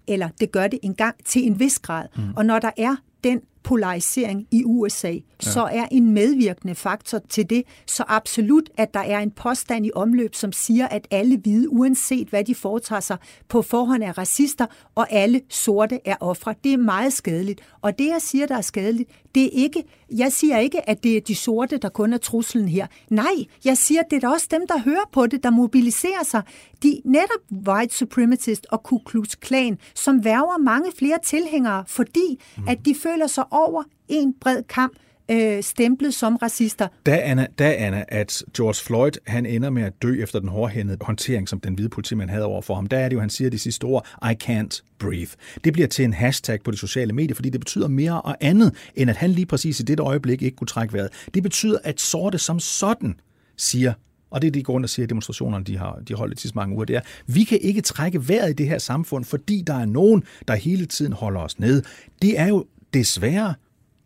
eller 0.10 0.30
det 0.40 0.52
gør 0.52 0.68
det 0.68 0.80
engang 0.84 1.16
til 1.26 1.48
en 1.48 1.60
vis 1.60 1.80
grad. 1.80 2.06
Mm. 2.16 2.22
Og 2.36 2.46
når 2.46 2.60
der 2.60 2.72
er 2.78 2.96
den 3.24 3.42
polarisering 3.64 4.48
i 4.52 4.64
USA, 4.66 5.12
ja. 5.12 5.20
så 5.40 5.64
er 5.64 5.86
en 5.92 6.14
medvirkende 6.14 6.76
faktor 6.76 7.20
til 7.30 7.50
det 7.50 7.64
så 7.88 8.04
absolut, 8.08 8.70
at 8.78 8.94
der 8.94 9.00
er 9.00 9.20
en 9.20 9.32
påstand 9.32 9.86
i 9.86 9.92
omløb, 9.96 10.36
som 10.36 10.52
siger, 10.52 10.88
at 10.88 11.08
alle 11.12 11.38
hvide, 11.38 11.70
uanset 11.70 12.28
hvad 12.28 12.44
de 12.44 12.56
foretager 12.56 13.00
sig, 13.00 13.18
på 13.48 13.62
forhånd 13.62 14.04
er 14.04 14.18
racister, 14.18 14.66
og 14.96 15.12
alle 15.12 15.42
sorte 15.50 16.00
er 16.06 16.16
ofre. 16.20 16.56
Det 16.64 16.74
er 16.74 16.78
meget 16.78 17.14
skadeligt. 17.14 17.62
Og 17.82 18.00
det, 18.00 18.08
jeg 18.08 18.22
siger, 18.22 18.46
der 18.46 18.58
er 18.58 18.62
skadeligt, 18.62 19.10
det 19.36 19.44
er 19.44 19.50
ikke, 19.52 19.84
jeg 20.12 20.32
siger 20.32 20.58
ikke, 20.58 20.90
at 20.90 21.04
det 21.04 21.18
er 21.18 21.22
de 21.22 21.36
sorte, 21.36 21.78
der 21.78 21.90
kun 21.90 22.14
er 22.14 22.18
truslen 22.18 22.68
her. 22.68 22.88
Nej, 23.10 23.36
jeg 23.66 23.78
siger, 23.78 24.02
at 24.02 24.12
det 24.12 24.24
er 24.24 24.30
også 24.30 24.48
dem, 24.52 24.68
der 24.68 24.80
hører 24.80 25.10
på 25.12 25.28
det, 25.28 25.44
der 25.44 25.50
mobiliserer 25.50 26.24
sig. 26.24 26.42
De 26.84 27.02
netop 27.06 27.68
white 27.68 27.96
supremacist 27.96 28.68
og 28.70 28.84
Ku 28.84 28.98
Klux 28.98 29.36
Klan, 29.36 29.78
som 29.96 30.26
værver 30.26 30.58
mange 30.58 30.92
flere 30.98 31.20
tilhængere, 31.24 31.84
fordi 31.88 32.40
mm. 32.58 32.68
at 32.68 32.86
de 32.86 32.96
føler 32.96 33.28
sig 33.28 33.44
over 33.52 33.84
en 34.08 34.34
bred 34.34 34.64
kamp 34.64 34.94
øh, 35.32 35.64
stemplet 35.64 36.14
som 36.14 36.36
racister. 36.36 36.88
Da 37.06 37.22
Anna, 37.24 37.48
da 37.60 37.76
Anna, 37.78 38.04
at 38.08 38.44
George 38.58 38.84
Floyd 38.86 39.12
han 39.28 39.46
ender 39.46 39.70
med 39.70 39.84
at 39.84 39.94
dø 40.02 40.24
efter 40.24 40.40
den 40.40 40.50
hårdhændede 40.50 40.98
håndtering, 41.02 41.50
som 41.50 41.60
den 41.60 41.74
hvide 41.74 41.90
politimand 41.90 42.30
havde 42.30 42.46
over 42.46 42.62
for 42.62 42.76
ham, 42.76 42.88
der 42.88 42.98
er 42.98 43.10
det 43.10 43.16
jo, 43.16 43.20
han 43.20 43.30
siger 43.30 43.50
de 43.50 43.60
sidste 43.60 43.84
ord, 43.84 44.08
I 44.24 44.34
can't 44.44 44.82
breathe. 45.00 45.32
Det 45.64 45.74
bliver 45.74 45.88
til 45.88 46.06
en 46.06 46.14
hashtag 46.14 46.60
på 46.64 46.72
de 46.72 46.78
sociale 46.78 47.14
medier, 47.14 47.36
fordi 47.36 47.50
det 47.50 47.62
betyder 47.62 47.88
mere 47.88 48.22
og 48.22 48.38
andet, 48.42 48.74
end 48.96 49.10
at 49.10 49.16
han 49.16 49.30
lige 49.30 49.46
præcis 49.46 49.80
i 49.80 49.84
det 49.84 50.00
øjeblik 50.00 50.42
ikke 50.42 50.56
kunne 50.56 50.68
trække 50.68 50.94
vejret. 50.94 51.10
Det 51.34 51.44
betyder, 51.44 51.78
at 51.84 52.02
sorte 52.02 52.38
som 52.38 52.60
sådan 52.60 53.20
siger, 53.58 53.94
og 54.32 54.42
det 54.42 54.48
er 54.48 54.52
de 54.52 54.64
grund, 54.64 54.84
der 54.84 54.88
siger, 54.88 55.06
at 55.06 55.10
demonstrationerne 55.10 55.66
de 55.66 55.78
har, 55.78 56.00
de 56.08 56.14
holdt 56.14 56.44
i 56.44 56.48
så 56.48 56.54
mange 56.56 56.76
uger, 56.76 56.86
det 56.86 56.96
er, 56.96 57.02
vi 57.28 57.44
kan 57.44 57.60
ikke 57.62 57.82
trække 57.82 58.30
vejret 58.30 58.50
i 58.50 58.54
det 58.54 58.68
her 58.68 58.78
samfund, 58.78 59.26
fordi 59.26 59.64
der 59.68 59.74
er 59.74 59.86
nogen, 59.86 60.24
der 60.48 60.56
hele 60.56 60.86
tiden 60.86 61.14
holder 61.14 61.42
os 61.42 61.60
ned. 61.60 61.84
Det 62.22 62.40
er 62.40 62.48
jo 62.48 62.66
desværre 62.94 63.54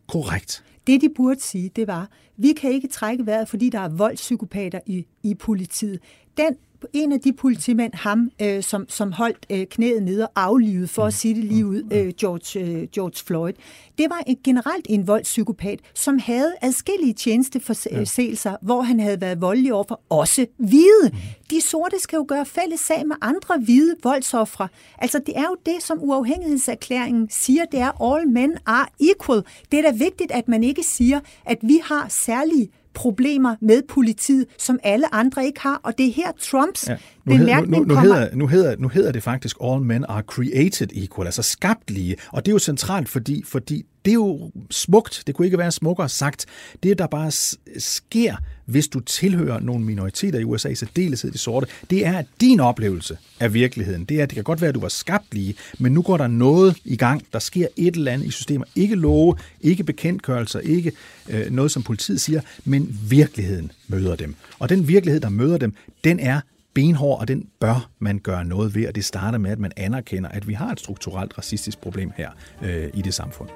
korrekt. 0.07 0.63
Det, 0.87 1.01
de 1.01 1.09
burde 1.09 1.41
sige, 1.41 1.69
det 1.75 1.87
var, 1.87 2.09
vi 2.37 2.53
kan 2.53 2.71
ikke 2.71 2.87
trække 2.87 3.25
vejret, 3.25 3.49
fordi 3.49 3.69
der 3.69 3.79
er 3.79 3.89
voldspsykopater 3.89 4.79
i, 4.85 5.05
i 5.23 5.35
politiet. 5.35 5.99
Den 6.37 6.55
en 6.93 7.11
af 7.11 7.19
de 7.19 7.33
politimænd, 7.33 7.93
ham, 7.93 8.31
øh, 8.41 8.63
som, 8.63 8.85
som 8.89 9.11
holdt 9.11 9.45
øh, 9.49 9.65
knæet 9.65 10.03
nede 10.03 10.27
og 10.27 10.31
aflivet, 10.43 10.89
for 10.89 11.05
at 11.05 11.13
sige 11.13 11.35
det 11.35 11.43
lige 11.43 11.65
ud, 11.65 11.83
øh, 11.93 12.13
George, 12.19 12.59
øh, 12.59 12.87
George 12.93 13.23
Floyd, 13.25 13.53
det 13.97 14.09
var 14.09 14.23
en, 14.27 14.37
generelt 14.43 14.85
en 14.89 15.07
voldspsykopat, 15.07 15.79
som 15.93 16.19
havde 16.19 16.53
adskillige 16.61 17.13
tjenesteforseelser, 17.13 18.51
ja. 18.51 18.55
hvor 18.61 18.81
han 18.81 18.99
havde 18.99 19.21
været 19.21 19.41
voldelig 19.41 19.73
overfor 19.73 20.01
også 20.09 20.45
hvide. 20.57 21.11
De 21.49 21.61
sorte 21.61 21.99
skal 21.99 22.17
jo 22.17 22.25
gøre 22.27 22.45
fælles 22.45 22.79
sag 22.79 23.07
med 23.07 23.15
andre 23.21 23.57
hvide 23.57 23.95
voldsoffre. 24.03 24.67
Altså, 24.97 25.19
det 25.25 25.37
er 25.37 25.43
jo 25.43 25.57
det, 25.65 25.83
som 25.83 25.97
uafhængighedserklæringen 26.01 27.29
siger, 27.29 27.65
det 27.65 27.79
er 27.79 28.01
all 28.01 28.27
men 28.27 28.57
are 28.65 28.87
equal. 28.99 29.43
Det 29.71 29.79
er 29.79 29.91
da 29.91 29.97
vigtigt, 29.97 30.31
at 30.31 30.47
man 30.47 30.63
ikke 30.63 30.83
siger, 30.83 31.19
at 31.45 31.57
vi 31.61 31.81
har 31.83 32.05
særlige 32.09 32.69
problemer 32.93 33.55
med 33.61 33.81
politiet, 33.89 34.45
som 34.57 34.79
alle 34.83 35.15
andre 35.15 35.45
ikke 35.45 35.59
har, 35.59 35.79
og 35.83 35.97
det 35.97 36.07
er 36.07 36.11
her 36.11 36.31
Trumps 36.39 36.87
ja. 36.87 36.97
nu 37.25 37.37
bemærkning 37.37 37.71
nu, 37.71 37.77
nu, 37.77 37.83
nu, 37.85 37.95
kommer... 37.95 38.13
Hedder, 38.13 38.35
nu, 38.35 38.47
hedder, 38.47 38.75
nu 38.77 38.87
hedder 38.87 39.11
det 39.11 39.23
faktisk 39.23 39.57
All 39.63 39.81
Men 39.81 40.05
Are 40.09 40.21
Created 40.21 40.87
Equal, 40.93 41.27
altså 41.27 41.41
skabt 41.41 41.91
lige, 41.91 42.15
og 42.31 42.45
det 42.45 42.51
er 42.51 42.53
jo 42.53 42.59
centralt, 42.59 43.09
fordi, 43.09 43.43
fordi 43.45 43.85
det 44.05 44.11
er 44.11 44.15
jo 44.15 44.51
smukt, 44.71 45.23
det 45.27 45.35
kunne 45.35 45.47
ikke 45.47 45.57
være 45.57 45.71
smukkere 45.71 46.09
sagt. 46.09 46.45
Det, 46.83 46.97
der 46.97 47.07
bare 47.07 47.31
sker, 47.77 48.35
hvis 48.65 48.87
du 48.87 48.99
tilhører 48.99 49.59
nogle 49.59 49.85
minoriteter 49.85 50.39
i 50.39 50.43
USA, 50.43 50.69
i 50.69 50.75
særdeleshed 50.75 51.31
de 51.31 51.37
sorte, 51.37 51.67
det 51.89 52.05
er, 52.05 52.17
at 52.17 52.25
din 52.41 52.59
oplevelse 52.59 53.17
af 53.39 53.53
virkeligheden, 53.53 54.05
det 54.05 54.19
er, 54.19 54.23
at 54.23 54.29
det 54.29 54.35
kan 54.35 54.43
godt 54.43 54.61
være, 54.61 54.69
at 54.69 54.75
du 54.75 54.79
var 54.79 54.87
skabt 54.87 55.33
lige, 55.33 55.55
men 55.79 55.91
nu 55.91 56.01
går 56.01 56.17
der 56.17 56.27
noget 56.27 56.77
i 56.85 56.95
gang. 56.95 57.23
Der 57.33 57.39
sker 57.39 57.67
et 57.77 57.95
eller 57.95 58.11
andet 58.11 58.27
i 58.27 58.31
systemer. 58.31 58.65
Ikke 58.75 58.95
love, 58.95 59.35
ikke 59.61 59.83
bekendtgørelser, 59.83 60.59
ikke 60.59 60.91
øh, 61.29 61.51
noget, 61.51 61.71
som 61.71 61.83
politiet 61.83 62.21
siger, 62.21 62.41
men 62.65 62.99
virkeligheden 63.09 63.71
møder 63.87 64.15
dem. 64.15 64.35
Og 64.59 64.69
den 64.69 64.87
virkelighed, 64.87 65.21
der 65.21 65.29
møder 65.29 65.57
dem, 65.57 65.73
den 66.03 66.19
er 66.19 66.41
benhård, 66.73 67.19
og 67.19 67.27
den 67.27 67.47
bør 67.59 67.89
man 67.99 68.19
gøre 68.19 68.45
noget 68.45 68.75
ved, 68.75 68.87
og 68.87 68.95
det 68.95 69.05
starter 69.05 69.37
med, 69.37 69.51
at 69.51 69.59
man 69.59 69.71
anerkender, 69.77 70.29
at 70.29 70.47
vi 70.47 70.53
har 70.53 70.71
et 70.71 70.79
strukturelt 70.79 71.37
racistisk 71.37 71.79
problem 71.79 72.11
her 72.17 72.29
øh, 72.61 72.89
i 72.93 73.01
det 73.01 73.13
samfund. 73.13 73.49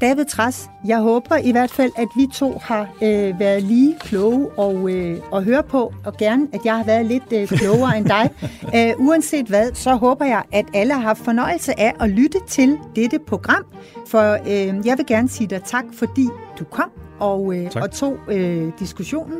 David 0.00 0.24
Træs, 0.24 0.70
jeg 0.84 0.98
håber 0.98 1.36
i 1.36 1.52
hvert 1.52 1.70
fald, 1.70 1.92
at 1.96 2.08
vi 2.16 2.26
to 2.34 2.60
har 2.62 2.88
øh, 3.02 3.40
været 3.40 3.62
lige 3.62 3.96
kloge 4.00 4.50
og, 4.58 4.90
øh, 4.90 5.18
og 5.30 5.44
høre 5.44 5.62
på, 5.62 5.92
og 6.04 6.16
gerne, 6.16 6.48
at 6.52 6.60
jeg 6.64 6.76
har 6.76 6.84
været 6.84 7.06
lidt 7.06 7.32
øh, 7.32 7.48
klogere 7.48 7.98
end 7.98 8.06
dig. 8.06 8.30
Æh, 8.74 8.88
øh, 8.90 9.06
uanset 9.06 9.46
hvad, 9.46 9.74
så 9.74 9.94
håber 9.94 10.24
jeg, 10.24 10.42
at 10.52 10.66
alle 10.74 10.94
har 10.94 11.00
haft 11.00 11.24
fornøjelse 11.24 11.80
af 11.80 11.94
at 12.00 12.10
lytte 12.10 12.38
til 12.48 12.78
dette 12.96 13.18
program, 13.26 13.64
for 14.06 14.32
øh, 14.32 14.86
jeg 14.86 14.98
vil 14.98 15.06
gerne 15.06 15.28
sige 15.28 15.46
dig 15.46 15.62
tak, 15.64 15.84
fordi 15.92 16.28
du 16.58 16.64
kom 16.64 16.90
og, 17.20 17.56
øh, 17.56 17.70
og 17.82 17.90
tog 17.90 18.18
øh, 18.28 18.72
diskussionen. 18.78 19.38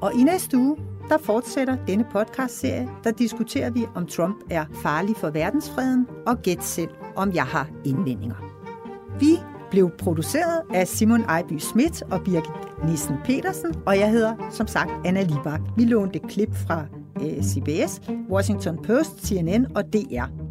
Og 0.00 0.14
i 0.14 0.22
næste 0.22 0.56
uge, 0.56 0.76
der 1.08 1.18
fortsætter 1.18 1.76
denne 1.86 2.04
podcast-serie, 2.12 2.88
der 3.04 3.10
diskuterer 3.10 3.70
vi, 3.70 3.86
om 3.94 4.06
Trump 4.06 4.36
er 4.50 4.64
farlig 4.82 5.16
for 5.16 5.30
verdensfreden, 5.30 6.06
og 6.26 6.42
gæt 6.42 6.64
selv, 6.64 6.90
om 7.16 7.34
jeg 7.34 7.44
har 7.44 7.68
indvendinger. 7.84 8.36
Vi 9.20 9.38
blev 9.70 9.90
produceret 9.98 10.60
af 10.74 10.88
Simon 10.88 11.22
Ejby 11.22 11.58
Schmidt 11.58 12.02
og 12.02 12.20
Birgit 12.24 12.50
Nissen 12.88 13.16
Petersen, 13.24 13.74
og 13.86 13.98
jeg 13.98 14.10
hedder 14.10 14.34
som 14.50 14.66
sagt 14.66 14.90
Anna 15.04 15.22
Libak. 15.22 15.60
Vi 15.76 15.84
lånte 15.84 16.18
klip 16.18 16.54
fra 16.54 16.84
øh, 17.22 17.42
CBS, 17.42 18.00
Washington 18.30 18.82
Post, 18.82 19.26
CNN 19.26 19.76
og 19.76 19.84
DR. 19.92 20.49